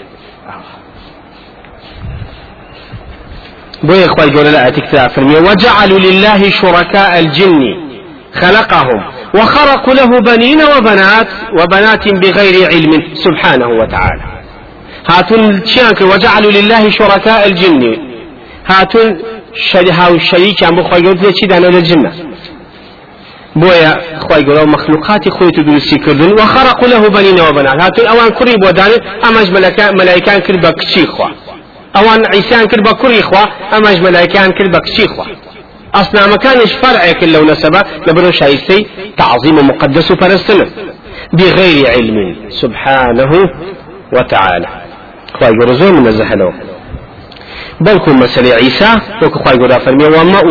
بو 3.84 3.94
أخوي 3.94 4.36
قول 4.36 4.46
لا 4.46 4.70
تكتاب 4.70 5.10
فرمي 5.10 5.36
وجعلوا 5.36 6.00
لله 6.00 6.50
شركاء 6.50 7.20
الجن 7.20 7.62
خلقهم 8.42 9.02
وخرقوا 9.36 9.94
له 9.94 10.20
بنين 10.20 10.60
وبنات 10.78 11.28
وبنات 11.60 12.08
بغير 12.08 12.56
علم 12.72 12.92
سبحانه 13.14 13.68
وتعالى 13.68 14.24
هاتون 15.10 15.66
شانك 15.66 16.02
وجعلوا 16.02 16.52
لله 16.52 16.90
شركاء 16.90 17.48
الجن؟ 17.48 17.98
هاتون 18.68 19.20
هاو 20.00 20.20
شەریکیان 20.20 20.74
بۆ 20.78 20.82
خۆی 20.90 21.02
گەوت 21.06 21.20
لێ 21.24 21.32
چی 21.38 21.46
دانە 21.52 21.70
لە 21.76 21.82
جنە 21.88 22.12
بۆیە 23.62 23.94
خی 24.26 24.42
گەۆ 24.48 24.66
مەخلوقاتی 24.74 25.30
خۆی 25.30 25.52
تو 25.56 25.62
دروستی 25.64 25.98
کردن. 26.06 26.32
و 26.40 26.46
خەرق 26.54 26.84
له 26.92 27.10
بەنینەوە 27.16 27.52
بەنا 27.58 27.72
هاتون 27.84 28.06
ئەوان 28.12 28.30
کوڕی 28.38 28.56
بۆ 28.64 28.70
دانێت 28.80 29.04
ئەمەش 29.24 29.48
مەلایکان 30.00 30.40
کرد 30.46 30.60
بە 30.66 30.72
کچی 30.80 31.06
خوا؟ 31.14 31.30
ئەوان 31.96 32.22
عیسیان 32.34 32.66
کرد 32.72 32.84
بە 32.88 32.94
کوڕی 33.02 33.22
خوا 33.28 33.44
ئەمەش 33.74 33.98
مەلایکان 34.06 34.50
کرد 34.58 34.70
بە 34.76 34.80
کچی 34.86 35.08
خوا؟ 35.14 35.26
ئەسنامەکانش 35.98 36.72
فەرعێکن 36.82 37.30
لەو 37.36 37.44
نەسەبە 37.52 37.82
لەبەرۆ 38.08 38.32
شایستەی 38.40 38.82
تعظیم 39.18 39.58
و 39.60 39.64
مقدس 39.70 40.12
و 40.12 40.16
پەرستنە 40.22 40.68
بغير 41.38 41.86
علم 41.96 42.18
سبحانه 42.62 43.32
وتعالى 44.16 44.68
خواهي 45.38 45.54
قرزون 45.60 45.94
من 46.00 46.08
الزهلو 46.08 46.52
بلكم 47.82 48.20
مسألة 48.20 48.56
عيسى. 48.56 49.00
وكخواي 49.24 49.56
قد 49.56 49.82
فرمي 49.82 50.06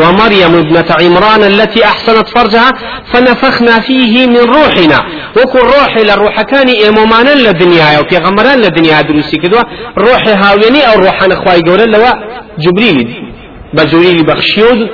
ومريم 0.04 0.54
ابنة 0.54 0.84
عمران 1.00 1.42
التي 1.42 1.84
أحسنت 1.84 2.28
فرجها 2.28 2.72
فنفخنا 3.12 3.80
فيه 3.80 4.26
من 4.26 4.36
روحنا. 4.36 4.98
وكل 5.36 5.58
روح 5.58 5.96
للروح 5.96 6.42
كان 6.42 6.68
إمامان 6.88 7.26
للدنيا 7.26 8.00
وفي 8.00 8.16
غمران 8.16 8.58
للدنيا 8.58 9.00
دروسي 9.00 9.36
كدوا. 9.36 9.62
روح 9.98 10.28
هاوليني 10.28 10.80
أو 10.92 10.98
روح 10.98 11.22
أنا 11.22 11.34
خواي 11.34 11.60
قول 11.60 11.92
لوا 11.92 12.10
جبريل. 12.58 13.14
بجبريل 13.74 14.26
بخشيود 14.26 14.88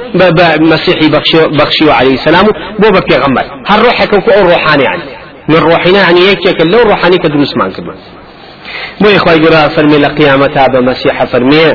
بمسيحي 0.58 1.08
بخشيو 1.34 1.90
عليه 1.90 2.14
السلام. 2.14 2.46
بو 2.78 2.90
بكي 2.90 3.16
غمر 3.16 3.44
هل 3.66 3.84
روحك 3.84 4.12
وكو 4.12 4.30
روحاني 4.30 4.82
يعني. 4.82 5.02
من 5.48 5.56
روحنا 5.56 5.98
يعني 5.98 6.20
يكيك 6.20 6.62
اللو 6.62 6.78
روحاني 6.78 7.18
كدروس 7.18 7.56
مان 7.56 7.70
كدوا 7.70 7.94
بو 9.00 9.08
إخوة 9.08 9.34
قراء 9.34 9.68
فرمي 9.68 9.98
لقيامة 9.98 10.50
هذا 10.56 10.80
مسيح 10.80 11.24
فرمي 11.24 11.66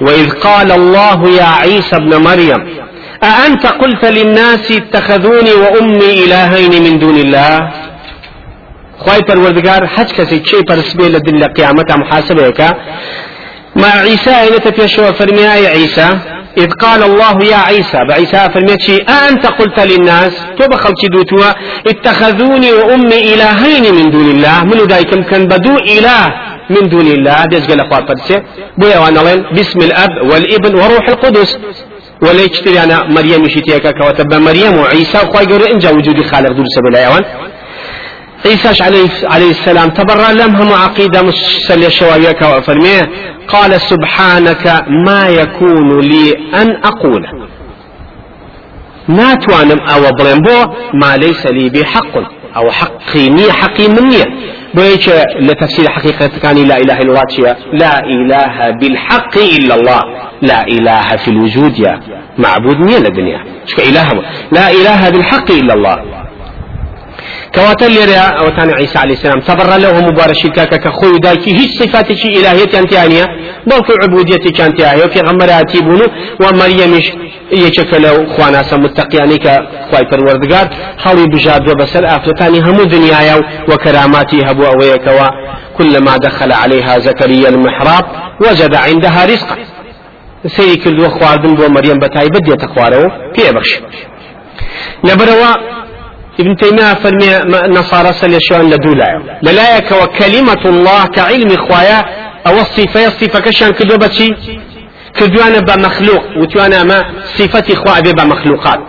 وإذ 0.00 0.30
قال 0.30 0.72
الله 0.72 1.28
يا 1.30 1.44
عيسى 1.44 1.96
ابن 1.96 2.16
مريم 2.16 2.82
أأنت 3.24 3.66
قلت 3.66 4.04
للناس 4.04 4.70
اتخذوني 4.70 5.52
وأمي 5.52 6.24
إلهين 6.24 6.82
من 6.82 6.98
دون 6.98 7.16
الله؟ 7.16 7.72
خواهي 8.98 9.20
پروردگار 9.20 9.86
حج 9.86 10.12
كسي 10.12 10.38
چه 10.40 10.62
پرسبه 10.62 11.08
لدن 11.08 11.36
لقيامة 11.36 11.86
محاسبه 11.90 12.74
ما 13.76 13.88
عيسى 13.88 14.30
اين 14.30 14.60
تفيشوا 14.60 15.10
فرمي 15.10 15.42
يا 15.42 15.70
عيسى؟ 15.70 16.08
إذ 16.58 16.70
قال 16.70 17.02
الله 17.02 17.44
يا 17.44 17.56
عيسى 17.56 17.98
بعيسى 18.08 18.50
فرميتشي 18.54 18.96
أنت 18.96 19.46
قلت 19.46 19.80
للناس 19.80 20.32
تو 20.58 20.68
بخلتي 20.68 21.06
دوتوا 21.08 21.50
اتخذوني 21.86 22.72
وأمي 22.72 23.34
إلهين 23.34 23.94
من 23.94 24.10
دون 24.10 24.30
الله 24.30 24.64
من 24.64 24.78
ذلك 24.92 25.28
كان 25.30 25.46
بدو 25.46 25.76
إله 25.76 26.22
من 26.70 26.88
دون 26.88 27.06
الله 27.06 27.44
ديش 27.44 27.64
قال 27.68 27.80
أخوات 27.80 28.10
وأنا 29.02 29.22
باسم 29.56 29.78
الأب 29.78 30.12
والابن 30.30 30.74
وروح 30.74 31.08
القدس. 31.08 31.58
ولا 32.22 32.42
يشتري 32.42 32.82
أنا 32.84 32.96
مريم 33.16 33.44
يشتيك 33.44 33.86
كوتب 33.98 34.34
مريم 34.34 34.74
وعيسى 34.78 35.18
وخواي 35.18 35.44
يقول 35.44 35.62
إن 35.62 35.78
جا 35.78 35.90
وجودي 35.90 36.24
خالق 36.24 36.52
دول 36.52 36.66
سبيل 36.76 36.96
أيوان 36.96 37.24
عيسى 38.46 38.82
عليه, 38.82 39.08
عليه 39.24 39.50
السلام 39.50 39.88
تبرى 39.88 40.34
لهم 40.34 40.72
عقيدة 40.72 41.22
مسلية 41.22 41.88
شوابية 41.88 42.60
فرميه 42.60 43.10
قال 43.48 43.80
سبحانك 43.80 44.84
ما 45.06 45.28
يكون 45.28 46.00
لي 46.00 46.32
أن 46.54 46.76
أقول. 46.84 47.26
ناتوانم 49.08 49.80
أو 49.80 50.02
بڵێم 50.02 50.40
بۆ 50.48 50.70
ما 50.94 51.16
ليس 51.16 51.46
لي 51.46 51.68
بحق 51.70 52.16
أو 52.56 52.70
حقي 52.70 53.28
نية 53.28 53.52
حقي 53.52 53.88
من 53.88 54.08
نية 54.08 54.24
بويش 54.74 55.10
لتفسير 55.40 55.90
حقيقة 55.90 56.30
كان 56.42 56.56
لا 56.56 56.76
إله 56.76 56.98
إلا 56.98 57.22
الله 57.22 57.56
لا 57.72 57.98
إله 58.04 58.70
بالحق 58.70 59.38
إلا 59.38 59.74
الله. 59.74 60.00
لا 60.42 60.62
إله 60.66 61.16
في 61.16 61.28
الوجود 61.28 61.78
يا 61.78 62.00
معبود 62.38 62.76
نية 62.80 62.98
للدنيا 62.98 63.44
شو 63.66 63.82
إله 63.82 64.22
لا 64.52 64.70
إله 64.70 65.10
بالحق 65.10 65.50
إلا 65.50 65.74
الله. 65.74 66.21
كواتل 67.54 67.90
لريا 67.96 68.26
أو 68.40 68.48
تاني 68.48 68.72
عيسى 68.72 68.98
عليه 68.98 69.14
السلام. 69.14 69.40
تبرى 69.40 69.78
له 69.78 70.00
مبارشي 70.08 70.48
كاكا 70.48 70.76
كخوي 70.76 71.18
دايكي 71.18 71.50
هيج 71.50 71.70
صفات 71.82 72.12
شي 72.12 72.28
إلهية 72.28 72.78
أنتيانية 72.78 73.24
بلكو 73.66 73.92
عبودية 74.02 74.50
كانتيانية 74.58 75.04
وفي 75.04 75.20
غمراتي 75.20 75.80
بونو. 75.80 76.06
ومريمش 76.40 77.12
يشكلوا 77.52 78.36
خوانا 78.36 78.62
متقياني 78.72 79.38
كخواي 79.38 80.04
پروردگار. 80.10 80.66
خاوي 80.98 81.26
بجاد 81.26 81.68
وبسر 81.68 82.06
آفلتاني 82.16 82.60
همو 82.60 82.84
دنيايا 82.84 83.36
وكراماتي 83.68 84.38
هبو 84.46 84.64
أويكوا 84.64 85.28
كلما 85.78 86.16
دخل 86.16 86.52
عليها 86.52 86.98
زكريا 86.98 87.48
المحراب 87.48 88.04
وجد 88.40 88.74
عندها 88.74 89.24
رزقا. 89.24 89.56
سيري 90.46 90.76
كل 90.76 91.10
خواردن 91.10 91.54
بو 91.54 91.68
مريم 91.68 91.98
بتاي 91.98 92.28
بدي 92.28 92.56
تخوارو 92.56 93.10
في 93.34 93.52
بخش 93.52 93.80
لبروا 95.04 95.52
ابن 96.40 96.56
تيمية 96.56 96.94
فرمي 96.94 97.30
نصارى 97.78 98.12
سليشوان 98.12 98.70
لدولا 98.70 99.22
للايك 99.42 99.92
وكلمة 99.92 100.62
الله 100.64 101.06
كعلم 101.06 101.48
خوايا 101.56 102.04
أو 102.46 102.54
الصفة 102.60 103.06
الصفة 103.06 103.40
كشان 103.40 103.70
كدو 103.70 103.96
بشي 103.96 104.28
كدوانا 105.14 105.60
بمخلوق 105.60 106.24
وتوانا 106.36 106.82
ما 106.84 107.02
صفة 107.38 107.74
خوايا 107.74 108.12
بمخلوقات 108.12 108.80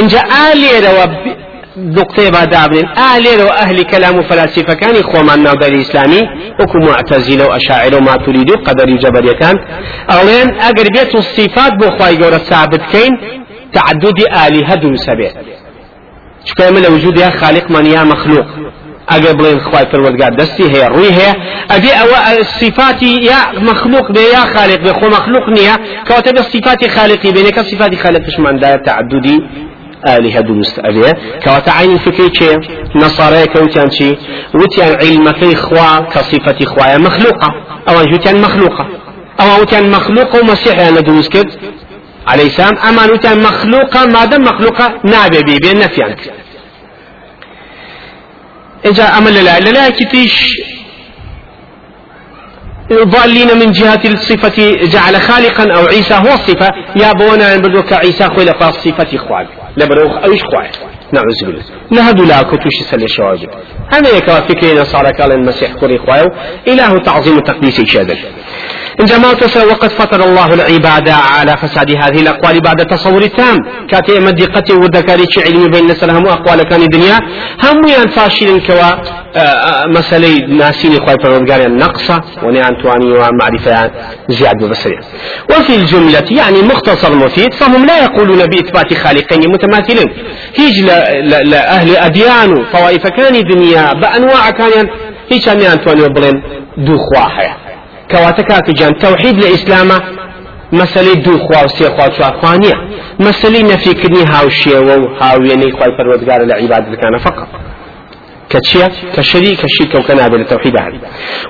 إن 0.00 0.06
جاء 0.06 0.24
آلي 0.52 0.80
رو 0.86 1.12
نقطة 1.78 2.30
بعد 2.30 2.54
أبنين 2.54 2.88
آلي 3.16 3.34
رو 3.42 3.48
أهل 3.48 3.82
كلام 3.82 4.22
فلاسفة 4.22 4.74
كان 4.74 4.96
إخوة 4.96 5.22
من 5.22 5.30
النظر 5.30 5.68
الإسلامي 5.72 6.22
وكو 6.60 6.78
معتزلة 6.78 7.46
وأشاعر 7.46 7.94
وما 7.94 8.16
تريد 8.16 8.50
قدر 8.50 8.96
جبرية 8.96 9.32
كان. 9.32 9.56
أولين 10.10 10.60
أقر 10.60 10.88
بيت 10.94 11.14
الصفات 11.14 11.72
بخواي 11.80 12.16
جورة 12.16 12.38
ثابت 12.38 12.80
كين 12.92 13.12
تعدد 13.72 14.18
آلهة 14.46 14.74
دروس 14.74 15.10
بيت 15.10 15.34
چکە 16.48 16.70
من 16.72 16.82
لە 16.82 16.90
وجود 16.94 17.18
یا 17.18 17.30
خالقمان 17.30 17.86
یا 17.86 18.04
مخلوق؟ 18.04 18.46
ئەگەر 19.12 19.34
بڵێن 19.38 19.58
خخوای 19.64 19.86
پەروەردگار 19.92 20.32
دەستی 20.40 20.66
هەیە 20.74 20.88
ڕووی 20.94 21.12
هەیە 21.18 21.32
ئەبێ 21.72 21.92
ئەوە 22.00 22.18
صفاتی 22.60 23.14
یا 23.30 23.40
مخلوق 23.70 24.06
بێ 24.14 24.24
یا 24.36 24.44
خالق 24.54 24.80
بێ 24.84 24.92
خۆ 24.98 25.06
مخلوق 25.16 25.44
نییە 25.56 25.74
کەواتە 26.06 26.30
بە 26.36 26.42
صفاتی 26.52 26.88
خالقی 26.96 27.30
بێنێکە 27.36 27.62
صفاتی 27.70 27.96
خالقشماندایە 28.04 28.78
تعددی 28.86 29.38
آلهة 30.06 30.40
دروست 30.40 30.78
أبيه 30.78 31.12
كواتا 31.44 31.70
عين 31.70 31.98
فكري 31.98 32.30
چه 32.30 32.60
نصارى 32.94 33.46
كوتيان 33.46 33.88
چي 33.90 34.16
وتيان 34.54 34.94
علمكي 35.02 35.54
خوا 35.54 36.00
كصفة 36.00 36.64
خوايا 36.64 36.98
مخلوقة 36.98 37.48
أو 37.88 38.04
جوتيان 38.04 38.40
مخلوقة 38.40 38.86
أو 39.40 39.60
وتيان 39.60 39.90
مخلوقة 39.90 40.40
ومسيح 40.40 40.78
يعني 40.78 41.00
دروست 41.00 41.32
كد 41.32 41.48
عليه 42.26 42.46
السلام 42.46 42.76
أما 42.78 43.06
نوتيان 43.06 43.42
مخلوقة 43.42 44.06
ما 44.06 44.24
دام 44.24 44.42
مخلوقة 44.42 45.00
نابي 45.04 45.42
بي 45.42 45.58
بين 45.58 45.78
نفيان 45.78 46.16
إذا 48.86 49.04
أمل 49.18 49.44
لا 49.44 49.58
لا 49.58 49.90
كتيش 49.90 50.46
ضالين 52.92 53.58
من 53.58 53.72
جهة 53.72 54.00
الصفة 54.04 54.76
جعل 54.82 55.16
خالقا 55.20 55.72
أو 55.76 55.86
عيسى 55.86 56.14
هو 56.14 56.34
الصفة. 56.34 56.68
يا 56.96 57.12
بونا 57.12 57.56
بدوك 57.56 57.92
عيسى 57.92 58.24
خوي 58.24 58.44
لقى 58.44 58.72
صفة 58.72 59.16
إخوان 59.16 59.46
لبروخ 59.76 60.24
أيش 60.24 60.44
خوان 60.44 60.70
نعوذ 61.12 61.44
بالله. 61.46 61.62
نهدو 61.90 62.24
لا 62.24 62.42
كتوش 62.42 62.74
سل 62.90 63.08
شواجب 63.08 63.48
هذا 63.92 64.16
يكوا 64.16 64.40
فكرة 64.40 64.80
نصارى 64.82 65.12
قال 65.12 65.32
المسيح؟ 65.32 65.72
كوري 65.72 65.98
خوايو 65.98 66.26
إله 66.68 66.98
تعظيم 66.98 67.38
تقديس 67.38 67.80
شادل 67.80 68.18
إن 69.00 69.04
جماعة 69.04 69.66
وقد 69.70 69.90
فطر 69.90 70.24
الله 70.24 70.54
العبادة 70.54 71.14
على 71.14 71.56
فساد 71.56 71.90
هذه 71.90 72.20
الأقوال 72.20 72.60
بعد 72.60 72.76
تصور 72.76 73.26
تام. 73.26 73.58
كاتي 73.90 74.18
أما 74.18 74.30
دقة 74.30 74.74
وذكاري 74.74 75.24
علمي 75.46 75.68
بين 75.68 75.86
نسلهم 75.86 76.26
أقوال 76.26 76.62
كان 76.62 76.82
الدنيا. 76.82 77.18
هم 77.64 77.88
يان 77.88 78.08
فاشل 78.08 78.66
كوا 78.66 78.90
آه، 79.36 79.38
آه، 79.38 79.86
مسألة 79.86 80.46
ناسين 80.48 80.98
خواهي 80.98 81.16
فرودقار 81.22 81.60
النقصة 81.66 82.20
ونعن 82.42 82.72
تواني 82.82 83.12
ومعرفة 83.12 83.90
زيادة 84.28 84.68
بصرية 84.68 85.00
وفي 85.50 85.74
الجملة 85.76 86.24
يعني 86.30 86.62
مختصر 86.62 87.14
مفيد 87.14 87.54
فهم 87.54 87.86
لا 87.86 88.04
يقولون 88.04 88.46
بإثبات 88.46 88.94
خالقين 88.94 89.52
متماثلين. 89.52 90.08
هيج 90.58 90.80
لأهل 91.52 91.96
أديان 91.96 92.66
طوائف 92.72 93.06
كان 93.06 93.42
دنيا 93.42 93.92
بأنواع 93.92 94.50
كان 94.50 94.88
هيج 95.30 95.48
أن 95.48 95.80
تواني 95.84 96.08
بلين 96.08 96.42
دو 96.76 96.96
خواهي 96.98 97.65
كواتا 98.16 98.72
جان 98.72 98.98
توحيد 98.98 99.44
الإسلام 99.44 99.88
مسألة 100.72 101.14
دو 101.14 101.38
خوا 101.38 101.66
سي 101.66 101.84
خوا 101.84 102.08
چوار 102.08 102.40
خوانية 102.40 102.74
مسألة 103.20 103.62
نفي 103.72 103.94
كدني 103.94 104.24
هاو 104.32 104.48
شيوة 104.48 104.96
و 104.96 105.06
هاو 105.20 105.42
يعني 105.42 105.72
خواي 105.72 105.90
پروردگار 105.98 106.40
العبادة 106.40 106.96
كان 107.02 107.18
فقط. 107.18 107.48
كشيء 108.50 108.88
كشريك 109.16 109.58
كشريك 109.62 109.94
وكناب 109.94 110.34
التوحيد 110.34 110.74
هذه 110.80 111.00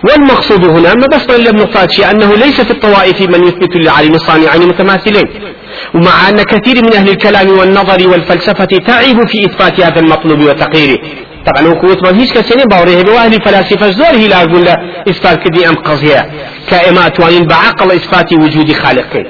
والمقصود 0.08 0.64
هنا 0.64 0.94
ما 0.94 1.06
بس 1.12 1.26
فاتشي 1.74 2.10
أنه 2.10 2.34
ليس 2.34 2.60
في 2.60 2.70
الطوائف 2.70 3.20
من 3.20 3.44
يثبت 3.48 3.76
للعالم 3.76 4.14
الصانعين 4.14 4.68
متماثلين. 4.68 5.28
ومع 5.94 6.28
أن 6.28 6.42
كثير 6.42 6.76
من 6.84 6.92
أهل 6.94 7.08
الكلام 7.08 7.48
والنظر 7.58 8.08
والفلسفة 8.10 8.64
تعب 8.64 9.26
في 9.26 9.38
إثبات 9.46 9.80
هذا 9.80 10.00
المطلوب 10.00 10.40
وتقريره. 10.40 10.98
طبعا 11.46 11.68
وقوت 11.68 12.02
من 12.06 12.14
هيش 12.20 12.32
كسيني 12.32 12.64
باوريه 12.70 13.02
بواهل 13.02 13.32
فلاسفة 13.42 13.90
زور 13.90 14.06
هلا 14.22 14.42
أقول 14.42 14.68
إثبات 15.08 15.48
كدي 15.48 15.68
أم 15.68 15.74
قضية 15.74 16.30
كإما 16.70 17.08
توانين 17.08 17.46
بعقل 17.46 17.92
إثبات 17.92 18.32
وجود 18.32 18.72
خالق 18.72 19.26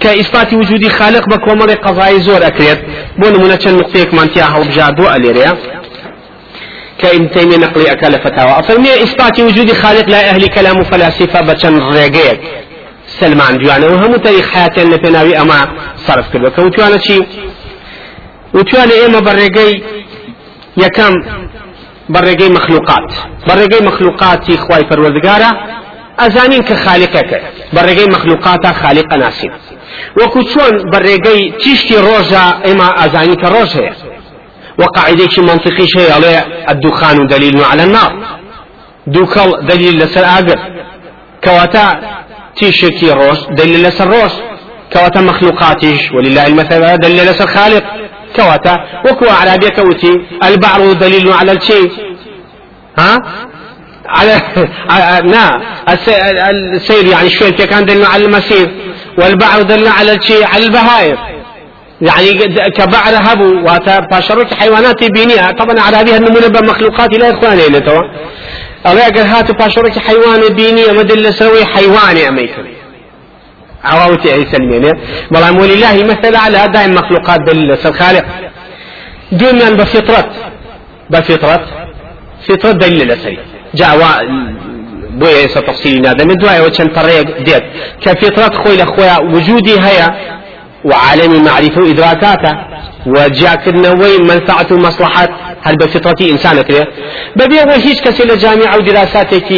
كإثبات 0.00 0.54
وجود 0.54 0.88
خالق 0.88 1.28
بكومر 1.28 1.70
قضايا 1.72 2.18
زور 2.18 2.46
أكريت 2.46 2.78
بون 3.18 3.42
منة 3.42 3.58
نقطيك 3.66 4.14
من 4.14 4.32
تياها 4.32 4.58
وبجادو 4.58 5.08
أليريا 5.08 5.52
كابن 6.98 7.30
تيمية 7.30 7.56
نقلي 7.56 7.92
أكال 7.92 8.12
فتاوى 8.12 8.58
أفرمي 8.58 8.94
إثبات 9.02 9.40
وجود 9.40 9.72
خالق 9.72 10.08
لا 10.08 10.30
أهل 10.30 10.46
كلام 10.46 10.82
فلاسفة 10.84 11.40
بچن 11.40 11.74
ريقيك 11.94 12.40
سلمان 13.20 13.58
جوانا 13.58 13.86
وهم 13.86 14.16
تاريخ 14.16 14.50
حياتي 14.50 14.84
لبناوي 14.84 15.40
أما 15.40 15.68
صرف 16.06 16.32
كردو 16.32 16.50
كوتوانا 16.50 16.98
شي 16.98 17.18
وتوانا 18.54 19.06
إما 19.06 19.20
برقي 19.20 19.82
يكم 20.76 21.12
برقي 22.16 22.48
مخلوقات 22.48 23.12
برقي 23.48 23.78
مخلوقات 23.88 24.44
خواي 24.64 24.82
پروردگارا 24.90 25.50
أزانين 26.26 26.62
كخالقك 26.62 27.30
برقي 27.72 28.06
مخلوقات 28.14 28.66
خالق 28.66 29.14
ناسين 29.14 29.52
وكو 30.18 30.40
چون 30.52 30.90
برقي 30.92 31.38
تشتي 31.62 31.96
روجا 32.08 32.44
إما 32.70 32.88
أزانين 33.04 33.34
كروجا 33.34 33.92
وقاعدة 34.78 35.34
منطقي 35.38 35.86
شيء 35.86 36.12
عليه 36.12 36.38
الدخان 36.68 37.26
دليل 37.26 37.64
على 37.64 37.84
النار. 37.84 38.12
دوكل 39.06 39.66
دليل 39.70 39.98
لسر 39.98 40.24
آقر 40.24 40.58
كواتا 41.44 41.86
تيشكي 42.56 43.10
روش 43.12 43.38
دليل 43.58 43.82
لسر 43.82 44.08
روش 44.08 44.32
كواتا 44.92 45.20
مخلوقاتش 45.20 46.12
ولله 46.14 46.46
المثل 46.46 46.98
دليل 46.98 47.26
لسر 47.26 47.46
خالق. 47.46 47.84
كواتا 48.36 48.76
وكو 49.06 49.26
عربية 49.30 49.68
كوتي 49.68 50.20
البعر 50.44 50.92
دليل 50.92 51.32
على 51.32 51.52
الشيء. 51.52 51.90
ها؟ 52.98 53.18
على 54.06 54.40
نا 55.34 55.62
السير 56.50 57.06
يعني 57.06 57.30
شوية 57.30 57.50
كان 57.50 57.84
دليل 57.84 58.04
على 58.04 58.24
المسير. 58.24 58.70
والبعر 59.18 59.62
دليل 59.62 59.88
على 59.88 60.12
الشيء 60.12 60.46
على 60.46 60.64
البهائم. 60.64 61.16
يعني 62.00 62.30
كبعر 62.76 63.14
هبو 63.20 63.66
واتا 63.66 64.00
باشروك 64.00 64.54
حيوانات 64.54 65.04
بينيها. 65.04 65.50
طبعا 65.50 65.80
عربية 65.80 66.16
النمونة 66.16 66.46
بمخلوقات 66.46 67.18
لا 67.18 67.30
إخواني 67.30 67.66
لتوا 67.66 68.02
الله 68.86 69.06
يقول 69.06 69.26
هاتوا 69.26 69.54
باشروك 69.54 69.98
حيوان 69.98 70.54
بيني 70.54 70.92
مدل 70.92 71.34
سوي 71.34 71.64
حيواني 71.64 72.28
أميكم 72.28 72.79
عواوتي 73.84 74.34
أي 74.34 74.46
سلمين 74.52 74.92
بلام 75.30 75.58
ولله 75.58 76.04
مثل 76.04 76.36
على 76.36 76.68
دائم 76.74 76.94
مخلوقات 76.94 77.40
الخالق. 77.86 78.24
دون 79.32 79.76
بفطرة. 79.76 80.30
بفطرة. 81.10 81.66
فطرة 82.48 82.72
دليل 82.72 83.08
لسري. 83.08 83.38
جاء 83.74 83.96
بويا 85.10 85.46
تفصيل 85.46 86.06
هذا 86.06 86.24
من 86.24 86.34
دواء 86.34 86.66
وشن 86.66 86.88
طريق 86.88 87.38
ديت. 87.42 87.62
كفطرة 88.00 88.62
خوي 88.62 88.76
لخويا 88.76 89.18
وجودي 89.18 89.80
هيا. 89.80 90.08
وعالم 90.84 91.44
معرفة 91.44 91.80
وإدراكاته 91.82 92.52
وجاكرنوي 93.06 94.18
منفعة 94.18 94.66
ومصلحة 94.70 95.28
هل 95.62 95.76
بفطرة 95.76 96.30
إنسان 96.30 96.62
كده 96.62 96.86
ببي 97.36 97.60
هيش 97.60 98.00
كسي 98.00 98.22
لجامعة 98.22 98.76
ودراساتك 98.76 99.48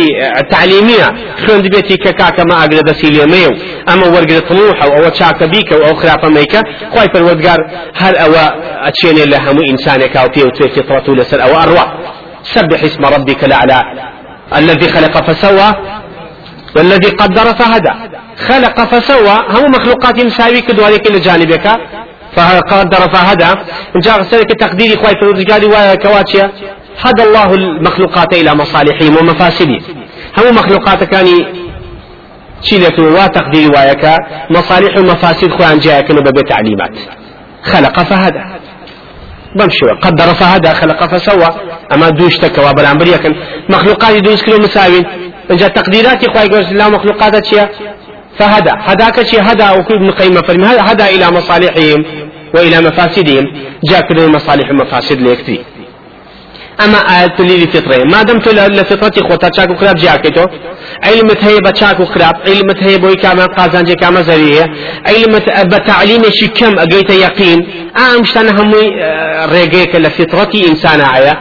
تعليمية 0.51 1.09
خوند 1.47 1.67
بيتي 1.75 1.97
كاكا 1.97 2.45
ما 2.45 2.61
أقل 2.61 2.81
دسي 2.81 3.11
ليميو 3.11 3.51
أما 3.93 4.07
ورقل 4.07 4.41
طموح 4.41 4.83
أو 4.83 5.09
تشاك 5.09 5.43
بيك 5.43 5.73
أو 5.73 5.95
خرافة 5.95 6.29
ميكا 6.29 6.63
خواي 6.95 7.09
بالودقار 7.15 7.59
هل 7.95 8.17
أو 8.17 8.33
أتشين 8.89 9.31
لهم 9.31 9.57
إنسانك 9.71 10.17
أو 10.17 10.27
فيه 10.33 10.83
فطرته 10.83 11.15
لسر 11.15 11.43
أو 11.43 11.63
أروع 11.63 11.87
سبح 12.43 12.83
اسم 12.83 13.05
ربك 13.05 13.45
الأعلى. 13.45 13.83
الذي 14.57 14.89
خلق 14.89 15.31
فسوى 15.31 15.75
والذي 16.77 17.09
قدر 17.09 17.45
فهدى. 17.55 17.93
خلق 18.49 18.81
فسوى 18.85 19.37
هم 19.49 19.71
مخلوقات 19.71 20.25
مساوي 20.25 20.61
كدوالي 20.61 20.99
كل 20.99 21.21
جانبك 21.21 21.67
فقدر 22.37 23.03
فهدى. 23.15 23.51
جاء 23.97 24.23
سلك 24.23 24.51
تقدير 24.61 24.95
إخوة 24.95 25.13
فرودقالي 25.21 25.67
وكواتشيا 25.67 26.53
هدى 27.01 27.23
الله 27.23 27.55
المخلوقات 27.55 28.35
إلى 28.35 28.55
مصالحهم 28.55 29.17
ومفاسدهم. 29.17 29.81
هم 30.39 30.55
مخلوقات 30.55 31.05
كان 31.05 31.27
شيلة 32.63 32.99
وتقدير 32.99 33.71
وياك. 33.71 34.05
مصالح 34.51 34.97
ومفاسد 34.99 35.51
خوان 35.51 35.79
جاءك 35.79 36.13
ببيت 36.13 36.49
تعليمات 36.49 36.99
خلق 37.63 38.03
فهدى. 38.03 38.43
بمشي. 39.57 39.87
قدر 40.03 40.25
فهدى. 40.25 40.69
خلق 40.69 41.07
فسوى. 41.07 41.49
أما 41.95 42.09
دوش 42.09 42.37
تكوى 42.37 42.73
بلان 42.73 42.99
مخلوقات 43.69 44.17
دوش 44.17 44.43
كلهم 44.43 44.61
مساوين 44.61 45.05
انجا 45.51 45.69
تقديرات 45.69 46.31
خواهي 46.31 46.49
قوز 46.49 46.73
لا 46.73 46.89
مخلوقات 46.89 47.45
شيا 47.45 47.69
فهدى. 48.39 48.73
هداك 48.89 49.27
شيء 49.27 49.43
هدى 49.43 49.63
أو 49.63 49.81
ابن 49.81 50.11
قيم 50.11 50.35
فرمي 50.43 50.67
هدى 50.67 51.05
إلى 51.05 51.31
مصالحهم 51.31 52.05
وإلى 52.55 52.81
مفاسدهم. 52.81 53.45
جاء 53.91 54.01
كل 54.09 54.33
مصالح 54.33 54.71
ومفاسد 54.71 55.21
ليكتري 55.21 55.65
أما 56.85 56.99
آيات 56.99 57.41
لي 57.41 57.67
فطره 57.67 58.05
ما 58.05 58.23
دمت 58.23 58.49
لفطرتي 58.49 59.21
خوتا 59.21 59.49
چاكو 59.49 59.75
خراب 59.77 59.97
جاكتو 59.97 60.45
علمت 61.05 61.45
هي 61.45 61.59
بچاكو 61.67 62.05
خراب 62.05 62.35
علمت 62.47 62.83
هي 62.83 62.99
بوي 62.99 63.15
كاما 63.15 63.47
قازان 63.47 63.85
جي 63.85 63.95
كاما 63.95 64.23
زريه. 64.23 64.65
علمت 65.07 65.47
بتعليم 65.73 66.23
شي 66.39 66.47
كم 66.49 66.79
اجيت 66.79 67.11
يقين. 67.11 67.61
امشتن 67.97 68.49
همي 68.59 68.85
ريغيك 69.55 69.97
لفطرتي 69.97 70.69
إنسان 70.69 71.01
عيا 71.01 71.35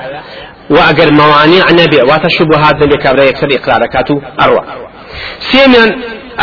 واجر 0.69 1.11
موانع 1.11 1.65
نبي. 1.71 2.01
وتشبهات 2.01 2.75
نبي 2.83 2.97
كبر 3.03 3.23
يكسر 3.23 3.47
إقراركاتو 3.51 4.15
اروع 4.41 4.63
سيميا 5.51 5.85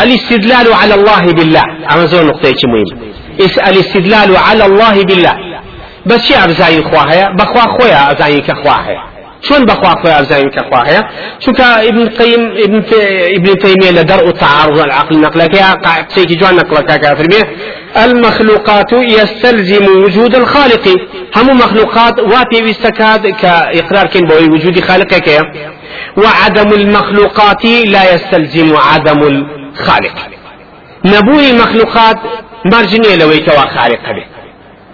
الاستدلال 0.01 0.73
على 0.73 0.93
الله 0.93 1.33
بالله. 1.33 1.63
أما 1.93 2.05
زور 2.05 2.23
نقطة 2.25 2.53
مهم. 2.67 3.11
الاستدلال 3.67 4.37
على 4.37 4.65
الله 4.65 5.03
بالله. 5.03 5.49
بس 6.05 6.21
شي 6.27 6.35
ابزاي 6.43 6.83
خواهيا 6.83 7.29
بخوا 7.29 7.79
خويا 7.79 8.11
ابزاي 8.11 8.39
كخواهيا 8.39 9.03
شون 9.41 9.65
بخوا 9.65 10.01
خويا 10.03 10.19
ابزاي 10.19 10.41
كخواهيا 10.41 11.01
شو 11.39 11.51
ابن 11.61 12.01
القيم 12.01 12.51
ابن 12.65 12.83
ابن 13.37 13.57
تيمية 13.57 13.91
لدرء 13.91 14.27
التعارض 14.27 14.79
العقل 14.79 15.15
النقل 15.15 15.39
يا 15.39 15.81
سيكي 16.15 16.35
جوان 16.35 16.55
نقل 16.55 16.81
كافر 16.81 17.25
المخلوقات 18.05 18.93
يستلزم 18.93 19.85
وجود 20.03 20.35
الخالق. 20.35 20.87
هم 21.35 21.57
مخلوقات 21.57 22.19
واتي 22.19 22.61
بيستكاد 22.61 23.27
كإقرار 23.27 24.07
كن 24.07 24.21
بوي 24.27 24.45
وجود 24.49 24.79
خالقك 24.79 25.29
وعدم 26.17 26.73
المخلوقات 26.73 27.65
لا 27.65 28.13
يستلزم 28.13 28.75
عدم 28.77 29.45
الخالق 29.79 30.13
نبوي 31.05 31.53
مخلوقات 31.53 32.17
مرجنية 32.65 33.15
لو 33.15 33.31
يكوا 33.31 33.65
خالق 33.75 34.11
به 34.11 34.25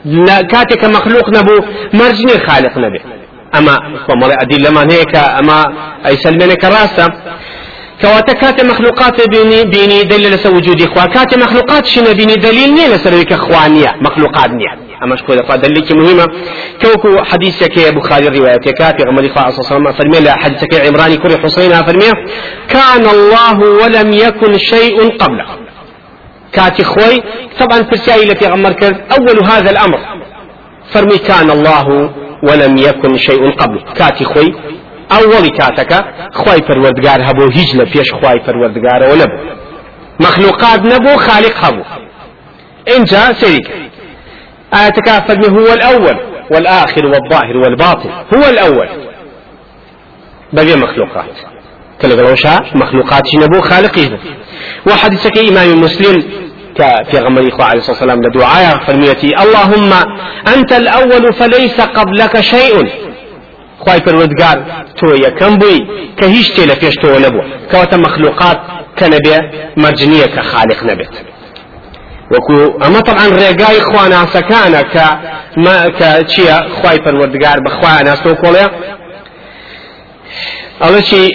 لا 0.05 0.41
كاتك 0.41 0.85
مخلوق 0.85 1.29
نبو 1.29 1.59
مرجني 1.93 2.39
خالق 2.47 2.77
نبي 2.77 3.01
أما 3.55 3.77
ومالي 4.09 4.33
أدلة 4.33 4.69
من 4.69 4.91
هيك 4.91 5.15
أما 5.15 5.73
أي 6.05 6.17
سلمنك 6.17 6.63
راسا 6.65 7.07
كواتا 8.01 8.63
مخلوقات 8.63 9.27
بيني 9.29 9.63
بيني 9.63 10.03
دليل 10.03 10.31
لس 10.31 10.45
وجود 10.45 10.81
إخوة 10.81 11.05
كات 11.05 11.37
مخلوقات 11.37 11.85
شنو 11.85 12.13
بيني 12.13 12.35
دليل 12.35 12.73
نية 12.73 12.87
لسرويك 12.87 13.31
إخوانية 13.33 13.95
مخلوقات 14.01 14.49
نية 14.49 14.84
أما 15.03 15.15
شكو 15.15 15.33
دفع 15.33 15.55
دليل 15.55 15.83
مهمة. 15.91 16.27
كوكو 16.81 17.23
حديثك 17.23 17.77
يا 17.77 17.91
بخاري 17.91 18.27
الرواية 18.27 18.57
كافي 18.57 19.03
غمري 19.09 19.29
صلى 19.35 19.77
الله 19.77 19.93
عليه 19.99 20.09
وسلم 20.09 20.29
حديثك 20.43 20.73
عمراني 20.87 21.17
كوري 21.17 21.37
حسين 21.37 21.73
فرمي. 21.87 22.11
كان 22.69 23.05
الله 23.15 23.57
ولم 23.59 24.13
يكن 24.13 24.57
شيء 24.57 25.17
قبله. 25.17 25.45
كاتي 26.53 26.83
خوي 26.83 27.23
طبعا 27.59 27.83
فرسائي 27.83 28.23
التي 28.23 28.47
غمر 28.47 28.75
أول 29.17 29.37
هذا 29.45 29.69
الأمر. 29.71 29.99
فرمي 30.93 31.17
كان 31.17 31.51
الله 31.51 31.87
ولم 32.43 32.77
يكن 32.77 33.17
شيء 33.17 33.51
قبل 33.51 33.79
كاتي 33.95 34.23
خوي 34.25 34.53
أول 35.11 35.47
كاتك 35.47 35.93
خوي 36.33 36.59
پروردگار 36.61 37.19
هبو 37.29 37.49
هیچ 37.51 37.75
لپیش 37.75 38.11
خوي 38.13 38.39
پروردگار 38.47 39.01
ولب 39.11 39.29
مخلوقات 40.19 40.79
نبو 40.79 41.17
خالق 41.17 41.65
هبو. 41.65 41.83
انجا 42.97 43.33
آياتك 44.73 45.27
فرمي 45.27 45.47
هو 45.59 45.73
الأول 45.73 46.19
والآخر 46.51 47.05
والظاهر 47.05 47.57
والباطن 47.57 48.09
هو 48.09 48.49
الأول. 48.49 48.87
بقي 50.53 50.75
مخلوقات. 50.75 51.31
كلا 52.01 52.15
مخلوقات 52.75 53.23
نبو 53.35 53.61
خالق 53.61 54.19
وحديثك 54.87 55.37
إمام 55.37 55.81
مسلم 55.81 56.21
في 57.11 57.17
غمر 57.19 57.47
إخوة 57.47 57.65
عليه 57.65 57.79
الصلاة 57.79 57.91
والسلام 57.91 58.21
لدعاء 58.21 58.77
فرميتي 58.87 59.27
اللهم 59.43 59.93
أنت 60.55 60.73
الأول 60.73 61.33
فليس 61.33 61.81
قبلك 61.81 62.41
شيء. 62.41 62.89
خواهي 63.79 63.99
بوي 65.57 65.79
كهيش 66.17 66.49
تيلا 66.49 66.75
فيش 66.75 66.95
تو 66.95 67.19
نبو 67.19 67.41
كواتا 67.71 67.97
مخلوقات 67.97 68.57
كنبي 68.99 69.35
مرجنية 69.77 70.25
كخالق 70.25 70.83
نبت 70.83 71.09
وكو 71.09 71.23
اما 71.23 71.34
طبعا 72.99 73.27
ريقاي 73.27 73.81
خوانا 73.81 74.25
سكانا 74.25 74.81
ك 74.81 74.95
ما 75.57 75.89
كتشيا 75.99 76.67
خواي 76.81 76.97
پروردگار 76.97 77.59
بخوانا 77.65 78.01
ناس 78.01 78.23
تو 78.23 78.35
كوليا 78.35 78.71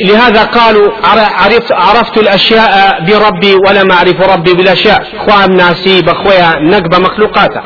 لهذا 0.04 0.42
قالوا 0.44 0.92
عرفت, 1.42 1.72
عرفت 1.72 2.18
الأشياء 2.18 3.00
بربي 3.04 3.54
ولم 3.54 3.90
أعرف 3.90 4.20
ربي 4.20 4.54
بالأشياء. 4.54 5.04
خوام 5.26 5.52
ناسي 5.52 6.02
بخويا 6.02 6.58
نقب 6.60 6.94
مخلوقاته 6.94 7.60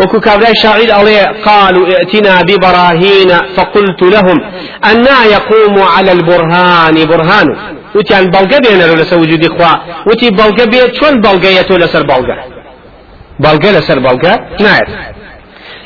وكو 0.00 0.20
كابلاي 0.20 0.54
شاعر 0.54 0.92
عليه 0.92 1.24
قالوا 1.44 1.86
ائتنا 1.86 2.42
ببراهين 2.42 3.28
فقلت 3.56 4.02
لهم 4.02 4.40
أنا 4.84 5.24
يقوم 5.24 5.82
على 5.82 6.12
البرهان 6.12 7.06
برهان. 7.06 7.46
وتي 7.94 8.14
عن 8.14 8.30
بلغة 8.30 8.58
بينا 8.58 8.84
لو 8.84 8.94
لسا 8.94 9.16
وجود 9.16 9.44
إخوة 9.44 9.80
وتي 10.06 10.30
بلغة 10.30 10.64
بينا 10.64 10.94
شون 11.00 11.44
يتو 11.44 11.76
لسر 11.76 12.02
بلغة 12.02 12.59
بلغة 13.40 13.78
لسر 13.78 13.98
بلغة 13.98 14.34
نعرف 14.60 14.88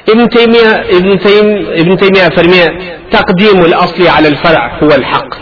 ابن 0.08 0.28
تيمية 0.28 0.70
ابن 0.98 1.18
تيم 1.18 1.66
ابن 1.80 1.96
تيمية 1.96 2.28
فرمي 2.36 2.64
تقديم 3.10 3.64
الأصل 3.64 4.08
على 4.08 4.28
الفرع 4.28 4.78
هو 4.82 4.88
الحق. 4.88 5.34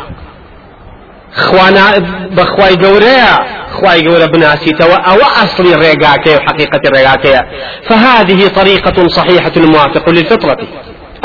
خوانا 1.35 1.99
بخواي 2.37 2.77
قوريا 2.77 3.39
خواي 3.73 4.09
قورا 4.09 4.27
بناسي 4.27 4.71
توا 4.71 4.95
أو 4.95 5.17
أصل 5.17 5.67
الرقاكي 5.67 6.37
وحقيقة 6.37 6.81
الرقاكي 6.87 7.41
فهذه 7.89 8.49
طريقة 8.49 9.09
صحيحة 9.09 9.53
موافقة 9.57 10.13
للفطرة. 10.13 10.57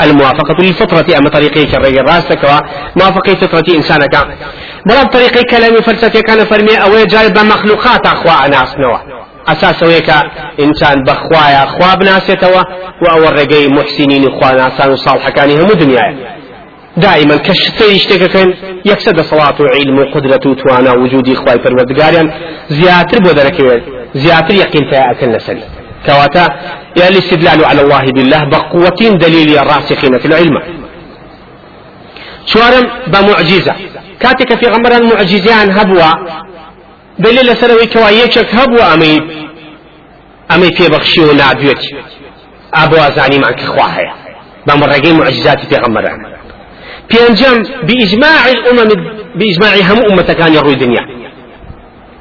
الموافقة 0.00 0.56
للفطرة 0.62 1.18
أما 1.18 1.28
طريقي 1.28 1.64
كالرجل 1.64 2.02
راسك 2.02 2.38
وموافقة 2.44 3.34
فطرة 3.34 3.74
إنسانك. 3.76 4.16
بلا 4.86 5.02
طريقي 5.04 5.42
كلامي 5.42 5.82
فلسفة 5.82 6.20
كان 6.20 6.44
فرمي 6.44 6.76
أو 6.76 7.04
جايب 7.04 7.38
مخلوقات 7.38 8.06
أخوة 8.06 8.48
ناس 8.48 8.74
نوع 9.48 9.54
ئەساسەوەیکە 9.54 10.18
ئینسان 10.58 11.04
بەخوایە 11.04 11.64
خوا 11.72 11.92
بناسێتەوە 12.00 12.62
و 13.02 13.04
ئەوە 13.12 13.30
ڕێگەی 13.38 13.72
محسینینی 13.78 14.28
خواناسان 14.38 14.90
و 14.92 14.96
ساڵحەکانی 14.96 15.58
هەموو 15.60 15.80
دنیاە 15.82 16.12
دائما 17.02 17.36
كشتي 17.36 17.98
شتێکەکەن 17.98 18.48
یەکسە 18.90 19.10
دەسەڵات 19.18 19.60
و 19.60 19.66
عیلم 19.74 19.98
و 19.98 20.04
قدرەت 20.14 20.46
و 20.46 20.54
توانا 20.54 20.92
وجودی 21.02 21.34
خوای 21.34 21.58
پەروەردگاریان 21.64 22.28
زیاتر 22.68 23.18
بۆ 23.24 23.30
دەرەکەوێت 23.38 23.82
زیاتر 24.14 24.54
یەقینتە 24.54 24.96
ئەکەن 25.08 25.30
لەسەری 25.36 25.66
كواتا 26.06 26.46
يعني 26.96 27.16
الاستدلال 27.16 27.64
على 27.64 27.80
الله 27.84 28.04
بالله 28.16 28.44
بقوة 28.44 29.00
دليل 29.24 29.58
الراسخين 29.58 30.18
في 30.18 30.26
العلم. 30.30 30.54
شوارم 32.46 32.84
بمعجزة. 33.12 33.74
كاتك 34.20 34.50
في 34.60 34.66
غمر 34.66 34.92
المعجزان 34.96 35.70
هبوا 35.70 36.12
لەسەرەوەی 37.24 37.88
کەوا 37.92 38.10
یەکێک 38.22 38.48
هەبوو 38.58 38.86
ئەمەی 38.90 39.18
ئەمەی 40.50 40.72
پێبەخشی 40.78 41.20
و 41.28 41.32
نادوێتی 41.40 41.90
ئابۆ 42.76 42.96
ئازانیمان 43.04 43.54
کە 43.60 43.66
خوا 43.72 43.88
هەیە 43.96 44.14
بەم 44.66 44.80
ڕێگەی 44.90 45.14
معجزاتی 45.20 45.66
پێغەمبەران 45.72 46.20
پێنجەم 47.10 47.56
بإجماع 47.86 48.42
الأمم 48.54 48.90
بإجماع 49.38 49.74
هم 49.88 49.98
أمتكان 50.10 50.54
يروي 50.54 50.74
دنيا 50.74 51.04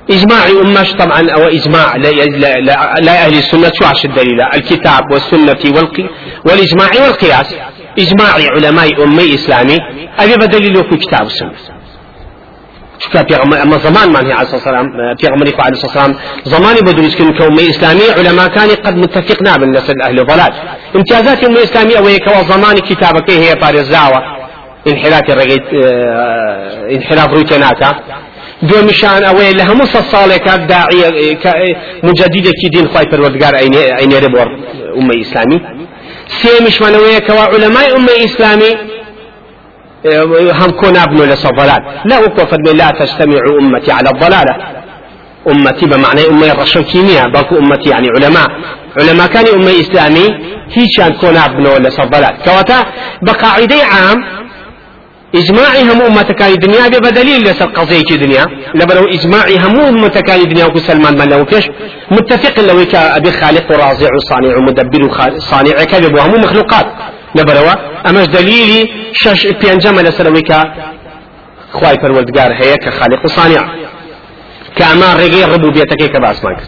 إجماع 0.10 0.44
أمش 0.64 0.92
طبعا 0.94 1.22
أو 1.38 1.44
إجماع 1.58 1.96
لا, 1.96 2.10
لا, 2.44 2.54
لا, 2.68 2.96
لا 3.08 3.26
أهل 3.26 3.34
السنة 3.38 3.72
شو 3.80 3.86
عش 3.86 4.06
الدليل 4.06 4.42
الكتاب 4.54 5.04
والسنة 5.12 5.62
والقي 5.76 6.06
والإجماع 6.46 6.90
والقياس 7.04 7.56
إجماع 8.00 8.34
علماء 8.56 9.04
أمي 9.04 9.36
إسلامي 9.36 9.78
أبي 10.20 10.36
بدليل 10.36 10.76
في 10.90 10.98
كتاب 10.98 11.26
السنة 11.26 11.77
اما 13.64 13.78
زمان 13.78 14.10
من 14.10 14.26
هي 14.26 14.34
عليه 14.34 14.42
الصلاه 14.42 14.56
والسلام 14.56 14.88
پیغمبري 15.22 15.54
عليه 15.60 15.72
الصلاه 15.78 15.92
والسلام 15.92 16.16
زماني 16.46 16.80
بدرس 16.82 17.16
كن 17.16 17.38
كومي 17.38 17.70
اسلامي 17.70 18.12
علماء 18.18 18.48
كان 18.48 18.70
قد 18.70 18.96
متفقنا 18.98 19.58
بالنسل 19.58 20.02
أهل 20.02 20.26
ضلال. 20.26 20.54
امتيازات 20.96 21.44
امه 21.44 21.58
وهي 22.02 22.18
كوا 22.20 22.44
زماني 22.44 22.82
كتابك 22.82 23.32
هي 23.32 23.56
فارزاوه 23.62 24.38
انحراف 24.88 25.30
الرقيت 25.30 25.64
آه 25.86 26.90
انحراف 26.96 27.34
روتيناتا 27.34 27.92
دو 28.62 28.82
مشان 28.90 29.24
اوي 29.24 29.54
لها 29.54 29.74
مص 29.74 29.98
صالك 29.98 30.50
داعية 30.50 31.38
مجددة 32.04 32.52
كي 32.62 32.70
دين 32.74 32.88
خواي 32.88 33.06
پروردگار 33.06 33.56
عين 33.56 34.14
ربور 34.26 34.48
امه 34.98 35.22
اسلامي 35.22 35.62
سيمش 36.28 36.82
من 36.82 36.96
اوي 36.96 37.20
كوا 37.20 37.42
علماء 37.42 37.88
هم 40.52 40.72
كون 40.72 40.98
ابن 40.98 41.18
لصفلات. 41.22 41.82
لا 42.06 42.20
وكفر 42.20 42.58
لا 42.58 42.92
تجتمع 42.92 43.40
أمتي 43.62 43.92
على 43.92 44.10
الضلالة. 44.10 44.56
أمتي 45.52 45.86
بمعنى 45.86 46.28
أمة 46.28 46.52
الرشوكيمية 46.52 47.24
باكو 47.34 47.58
أمتي 47.58 47.90
يعني 47.90 48.08
علماء. 48.16 48.48
علماء 49.02 49.28
كان 49.28 49.48
أمة 49.48 49.72
إسلامي 49.72 50.28
هيش 50.74 51.02
كون 51.22 51.38
ابن 51.38 51.68
ولا 51.68 51.90
كواتا 52.46 52.86
بقاعدة 53.22 53.76
عام 53.76 54.24
إجماعي 55.36 55.82
هم 55.84 56.02
أمة 56.02 56.22
كان 56.22 56.52
الدنيا 56.52 56.88
بدليل 56.88 57.44
ليس 57.44 57.62
القضية 57.62 58.02
كي 58.04 58.18
دنيا. 58.18 58.46
لبلو 58.76 59.06
إجماعي 59.06 59.58
هم 59.58 59.80
أمة 59.80 60.08
كان 60.28 60.40
الدنيا. 60.40 60.66
وكو 60.66 60.80
سلمان 60.80 61.18
من 61.18 61.30
لو 61.30 61.46
كش 61.46 61.70
متفق 62.12 62.60
لو 62.60 62.86
أبي 62.94 63.32
خالق 63.32 63.72
ورازع 63.72 64.10
وصانع 64.16 64.58
ومدبر 64.58 65.12
صانع 65.38 65.84
كذب 65.84 66.16
وهم 66.16 66.42
مخلوقات. 66.42 66.88
لبروا 67.36 67.74
أمش 68.10 68.26
دليلي 68.28 68.90
شش 69.14 69.48
بينجم 69.48 70.00
لسلويك 70.00 70.54
خواي 71.74 71.96
پروردگار 71.96 72.52
هي 72.62 72.76
كخالق 72.78 73.26
وصانع 73.26 73.76
كأمان 74.76 75.18
رقي 75.18 75.44
ربوبيتك 75.44 76.12
كباس 76.14 76.46
مانك 76.46 76.60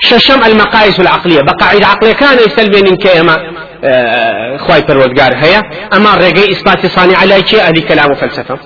ششم 0.00 0.44
المقاييس 0.44 1.00
العقلية 1.00 1.40
بقاعدة 1.40 1.86
عقلية 1.86 2.12
كان 2.12 2.38
يسلبين 2.46 2.96
كيما 2.96 3.36
آه، 3.84 4.56
خواي 4.56 4.80
پروردگار 4.82 5.32
هي 5.44 5.62
أما 5.96 6.14
رقي 6.14 6.52
إثبات 6.52 6.86
صانع 6.86 7.18
على 7.18 7.46
شيء 7.46 7.60
أهل 7.60 7.80
كلام 7.80 8.10
وفلسفة 8.10 8.58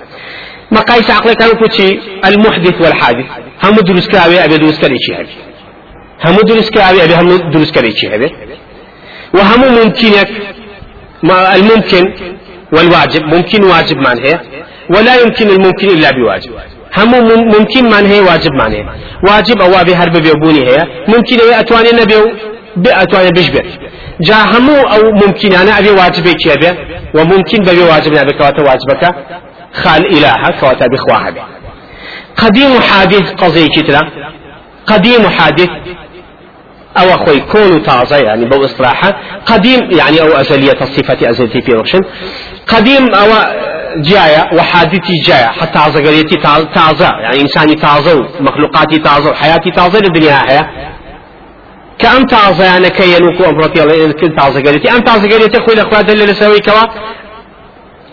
مقاييس 0.71 1.11
عقلية 1.11 1.33
كانوا 1.33 1.53
كوتشي 1.55 1.99
المحدث 2.25 2.81
والحادث. 2.81 3.25
هم 3.63 3.75
دروس 3.75 4.07
كاوي 4.07 4.45
أبي 4.45 4.57
دروس 4.57 4.79
كريشي 4.79 5.15
هبي 5.15 5.29
هم 6.25 6.35
دروس 6.35 6.69
كاوي 6.69 7.03
أبي 7.03 7.15
هم 7.15 7.51
دروس 7.51 7.71
كريشي 7.71 8.15
هبي 8.15 8.29
وهم 9.33 9.61
ممكنك 9.73 10.29
ما 10.31 10.58
الممكن 11.55 12.13
والواجب 12.73 13.23
ممكن 13.23 13.63
واجب 13.63 13.97
معناه 13.97 14.39
ولا 14.89 15.21
يمكن 15.21 15.49
الممكن 15.49 15.87
إلا 15.87 16.11
بواجب. 16.11 16.51
هم 16.97 17.11
ممكن 17.59 17.89
معناه 17.89 18.21
واجب 18.21 18.51
معناه 18.53 18.85
واجب 19.29 19.61
أو 19.61 19.81
أبي 19.81 19.95
هرب 19.95 20.17
بيبوني 20.17 20.69
هي. 20.69 20.77
ممكن 21.07 21.37
أتواني 21.53 21.89
نبي 22.01 22.15
بأتواني 22.77 23.29
بيشبه 23.31 23.61
جا 24.21 24.35
همو 24.35 24.75
أو 24.75 25.11
ممكن 25.11 25.53
أنا 25.53 25.79
أبي 25.79 25.89
واجب 25.89 26.25
يكيبه 26.25 26.77
وممكن 27.15 27.57
ببي 27.57 27.83
واجب 27.91 28.13
نبي 28.13 28.33
كواتا 28.37 28.61
واجبك؟ 28.63 29.15
خال 29.73 30.05
إلهك 30.05 30.59
كواتا 30.59 30.87
بخواها 30.87 31.33
قديم 32.37 32.81
حادث 32.81 33.31
قضية 33.31 33.67
كتلا 33.67 34.01
قديم 34.87 35.29
حادث 35.29 35.69
أو 36.97 37.09
أخوي 37.09 37.39
كون 37.39 37.83
تازة 37.83 38.17
يعني 38.17 38.45
بو 38.45 38.65
إصلاحة. 38.65 39.21
قديم 39.45 39.91
يعني 39.91 40.21
أو 40.21 40.27
أزلية 40.27 40.81
الصفة 40.81 41.29
أزلية 41.29 41.61
في 41.61 41.71
روشن 41.71 41.99
قديم 42.67 43.13
أو 43.15 43.27
جاية 43.97 44.49
وحادثي 44.53 45.13
جاية 45.25 45.45
حتى 45.45 45.79
عزقريتي 45.79 46.35
تازة 46.75 47.09
يعني 47.23 47.41
إنساني 47.41 47.75
تازة 47.75 48.27
مخلوقاتي 48.39 48.97
تازة 48.99 49.33
حياتي 49.33 49.71
تازة 49.71 49.99
للدنيا 49.99 50.35
حياة. 50.35 50.69
كأم 51.99 52.25
تازة 52.25 52.65
يعني 52.65 52.89
كي 52.89 53.15
ينوكو 53.15 53.49
أمرتي 53.49 53.83
الله 53.83 54.11
كل 54.11 54.35
تازة 54.35 54.61
قريتي. 54.61 54.91
أم 54.91 54.99
تازة 54.99 55.37
قريتي 55.37 55.57
أخوي 55.57 55.73
الأخوة 55.73 56.01
دل 56.01 56.25
لسوي 56.25 56.59
كوا. 56.59 56.87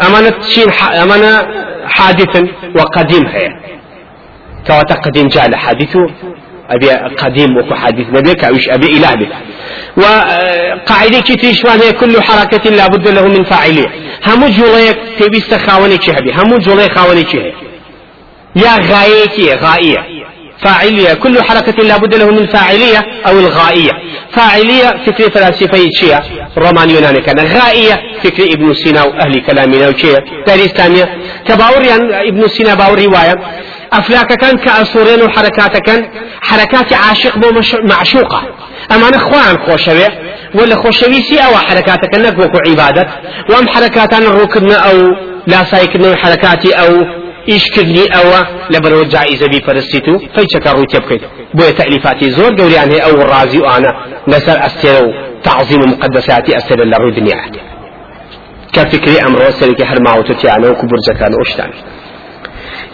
أمانة 0.07 0.41
شين 0.41 0.71
أمانة 1.03 1.49
حادث 1.87 2.43
وقديم 2.77 3.27
هي 3.27 3.49
كوا 4.67 4.83
تقديم 4.83 5.29
جاء 5.29 5.57
حادثه 5.57 6.01
أبي 6.71 6.91
قديم 6.91 7.57
وكو 7.57 7.75
حديث 7.75 8.07
نبيك 8.09 8.45
أوش 8.45 8.69
أبي 8.69 8.87
إله 8.87 9.15
به 9.15 9.29
وقاعدة 9.97 11.21
كتيش 11.21 11.67
هي 11.67 11.93
كل 11.93 12.23
حركة 12.23 12.71
لابد 12.71 13.09
له 13.09 13.29
من 13.29 13.45
فاعلية. 13.45 13.87
همو 14.27 14.49
جوليك 14.49 14.99
تبيست 15.19 15.55
خاوني 15.55 15.95
هبي؟ 16.09 16.33
همو 16.33 16.59
جولي 16.59 16.89
خاوني 16.95 17.25
هي 17.33 17.53
يا 18.57 18.77
غاية 18.77 19.55
غائية. 19.55 19.99
فاعلية. 20.65 21.15
كل 21.15 21.43
حركة 21.43 21.83
لابد 21.83 22.15
له 22.15 22.31
من 22.31 22.47
فاعلية 22.47 22.99
أو 23.27 23.39
الغائية. 23.39 23.91
فاعلية 24.31 25.05
فكرة 25.07 25.29
فلاسفة 25.29 25.79
شيء 26.01 26.19
رومان 26.59 26.91
يوناني 26.91 27.21
كان. 27.21 27.39
غائية 27.47 28.01
فكرة 28.23 28.45
ابن 28.55 28.75
سينا 28.75 29.03
وأهل 29.03 29.41
كلامنا 29.47 29.89
وشيء 29.89 30.19
داري 30.47 30.69
ثانية 30.69 31.19
كباور 31.49 31.83
يعني 31.83 32.29
ابن 32.29 32.49
سينا 32.49 32.75
باور 32.75 33.05
رواية 33.05 33.35
أفلاك 33.99 34.33
كان 34.43 34.57
كأسورين 34.57 35.23
وحركات 35.23 35.77
كان 35.77 36.01
حركات 36.41 36.93
عاشق 36.93 37.35
معشوقة. 37.93 38.43
أما 38.93 39.09
أنا 39.09 39.19
خوان 39.19 39.59
خوشوي 39.67 40.07
ولا 40.55 40.75
خوشوي 40.75 41.23
سي 41.29 41.39
أو 41.47 41.57
حركات 41.57 42.05
كان 42.13 42.23
نكوكو 42.23 42.59
عبادة. 42.69 43.05
وأم 43.51 43.69
حركات 43.69 44.15
أنا 44.15 44.29
ركبنا 44.29 44.77
أو 44.91 44.97
لا 45.47 45.65
سايكنا 45.65 46.17
حركاتي 46.17 46.73
أو 46.73 46.93
إيش 47.49 47.71
كدني 47.71 48.05
أو 48.19 48.45
لبرو 48.71 49.03
جائزة 49.03 49.47
بي 49.47 49.61
فرستيتو. 49.67 50.19
فيتشكا 50.19 50.73
روتي 50.73 50.99
بكيت 50.99 51.23
بو 51.55 51.63
تأليفاتي 51.79 52.31
زور 52.31 52.61
قولي 52.61 52.79
عنه 52.79 53.01
أو 53.01 53.11
الرازي 53.11 53.59
وأنا 53.59 53.91
نسر 54.29 54.67
أستيرو 54.67 55.13
تعظيم 55.45 55.81
مقدساتي 55.81 56.57
أستير 56.57 56.83
الله 56.83 57.09
الدنيا 57.09 57.37
كفكري 58.73 59.19
أمر 59.27 59.41
وسرك 59.49 59.81
هرماوتو 59.87 60.49
أنا 60.49 60.69
وكبر 60.71 60.99
زكان 61.09 61.33
أشتاني 61.41 61.96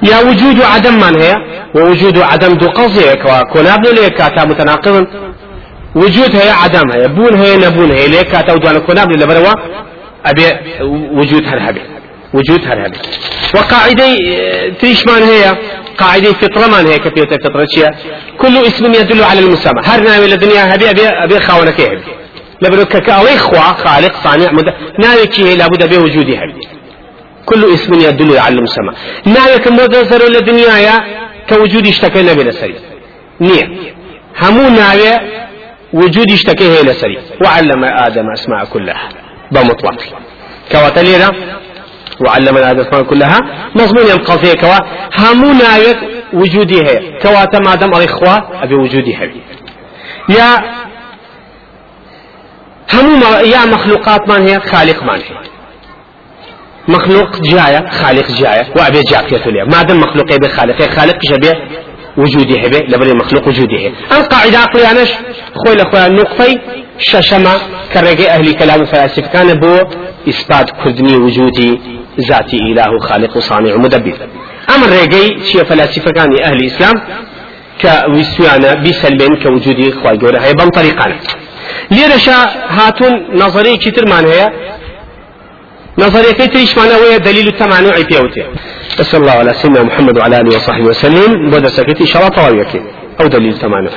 يا 0.02 0.20
وجود 0.20 0.62
عدم 0.62 0.94
من 0.94 1.20
هي؟ 1.20 1.34
ووجود 1.74 2.18
عدم 2.18 2.54
دو 2.54 2.66
قضية 2.66 3.14
كونابن 3.52 3.94
ليك 3.94 4.14
كاتا 4.14 4.44
متناقض. 4.44 5.06
وجود 5.94 6.36
هي 6.36 6.50
عدم 6.50 6.90
هي. 6.94 7.08
بون 7.08 7.34
هي 7.34 7.56
نبون 7.56 7.90
هي. 7.90 8.06
ليك 8.06 8.28
كاتا 8.28 8.52
ودوانا 8.52 8.78
كونابن 8.78 9.12
لبروا 9.20 9.54
أبي 10.26 10.46
وجود 11.18 11.46
هرهبي 11.46 11.80
وجود 12.34 12.60
هرهبي 12.66 12.98
وقاعدة 13.54 14.04
تريش 14.80 15.06
من 15.06 15.22
هي؟ 15.22 15.56
قاعدة 15.98 16.32
فطرة 16.32 16.66
من 16.66 16.86
هي. 16.86 16.98
كثيرة 16.98 17.38
فطرة 17.44 17.66
كل 18.38 18.56
اسم 18.56 18.84
يدل 18.84 19.24
على 19.24 19.40
المسمى. 19.40 19.82
هر 19.84 20.00
ناوي 20.02 20.26
الدنيا 20.26 20.74
هبي 20.74 20.90
أبي 20.90 21.06
أبي 21.06 21.40
خاونك 21.40 21.80
هبي. 21.80 22.02
لبرو 22.62 22.84
كاوي 22.84 23.38
خوا 23.38 23.60
خالق 23.60 24.14
صانع 24.24 24.52
مد 24.52 24.74
ناوي 24.98 25.26
كي 25.26 25.56
لابد 25.56 25.94
بوجودي 25.94 26.36
هبي. 26.36 26.61
كل 27.46 27.64
اسم 27.74 27.94
يدل 27.94 28.38
على 28.38 28.54
المسمى 28.54 28.92
ناويك 29.26 29.68
مدزر 29.68 30.30
لدنيايا 30.30 31.00
كوجود 31.48 31.86
اشتكى 31.86 32.22
نبي 32.22 32.42
لسري 32.42 32.74
نية. 33.40 33.92
همو 34.42 34.68
ناوي 34.68 35.12
وجود 35.92 36.32
اشتكى 36.32 36.64
هي 36.64 36.82
لسري 36.82 37.18
وعلم 37.44 37.84
آدم 37.84 38.30
أسماء 38.32 38.64
كلها 38.64 39.08
بمطلق 39.52 39.98
كواتلينا 40.72 41.30
وعلم 42.20 42.56
آدم 42.56 42.80
أسماء 42.80 43.02
كلها 43.02 43.38
مضمون 43.74 44.10
القضية 44.10 44.54
كوا. 44.54 44.78
همو 45.18 45.52
ناوي 45.52 45.94
وجودي 46.32 46.82
هي. 46.82 47.18
كواتا 47.22 47.74
دام 47.74 47.92
الإخوة 47.96 48.62
أبي 48.62 48.74
وجودي 48.74 49.16
هي. 49.16 49.30
يا 50.28 50.48
همو 52.94 53.26
يا 53.54 53.64
مخلوقات 53.66 54.28
من 54.28 54.48
هي؟ 54.48 54.60
خالق 54.60 55.02
من 55.02 55.20
هي. 55.20 55.51
مخلوق 56.88 57.40
جاية 57.40 57.88
خالق 57.90 58.30
جاية 58.30 58.66
وأبي 58.76 59.00
جاكية 59.10 59.50
ليه 59.50 59.64
ما 59.64 59.82
دام 59.82 60.00
مخلوق 60.00 60.32
يبي 60.32 60.48
خالق 60.48 60.82
خالق 60.82 61.18
جبه 61.30 61.54
وجودي 62.16 62.66
هبه 62.66 62.78
لبري 62.78 63.12
مخلوق 63.12 63.48
وجودي 63.48 63.78
هي 63.78 63.86
أن 63.86 64.22
قاعدة 64.22 64.58
عقلي 64.58 64.90
أنش 64.90 65.10
خوي 65.54 65.74
لأخويا 65.74 66.08
نقطي 66.08 66.58
ششما 66.98 67.54
كرجي 67.92 68.30
أهل 68.30 68.52
كلام 68.52 68.84
فلاسفة 68.84 69.28
كان 69.32 69.60
بو 69.60 69.76
إثبات 70.28 70.70
كردني 70.70 71.16
وجودي 71.16 71.80
ذاتي 72.20 72.56
إله 72.56 72.98
خالق 72.98 73.36
وصانع 73.36 73.76
مدبر. 73.76 74.16
أما 74.74 74.86
الرجي 74.86 75.44
شيء 75.44 75.64
فلاسفة 75.64 76.10
كان 76.10 76.42
أهل 76.44 76.56
الإسلام 76.56 76.94
كويسوانا 77.82 78.74
بسلبين 78.74 79.34
كوجودي 79.42 79.92
خواي 79.92 80.16
جورا 80.16 80.40
هي 80.40 80.52
بم 80.52 80.68
طريقانا. 80.68 81.16
ليرشا 81.90 82.38
هاتون 82.68 83.12
نظري 83.34 83.76
كتير 83.76 84.04
من 84.06 84.26
هي 84.26 84.52
نظرية 85.98 86.32
تريش 86.32 86.78
معناه 86.78 86.98
وهي 86.98 87.18
دليل 87.18 87.48
التمانع 87.48 87.90
بيوته 88.10 88.44
صلى 89.00 89.20
الله 89.20 89.32
على 89.32 89.52
سيدنا 89.54 89.82
محمد 89.82 90.18
وعلى 90.18 90.40
آله 90.40 90.56
وصحبه 90.56 90.84
وسلم 90.84 91.50
بدأ 91.50 91.68
سكت 91.68 92.00
إن 92.00 92.06
شاء 92.06 92.22
الله 92.22 92.34
طوال 92.36 92.66
أو 93.20 93.26
دليل 93.26 93.52
التمانع 93.52 93.90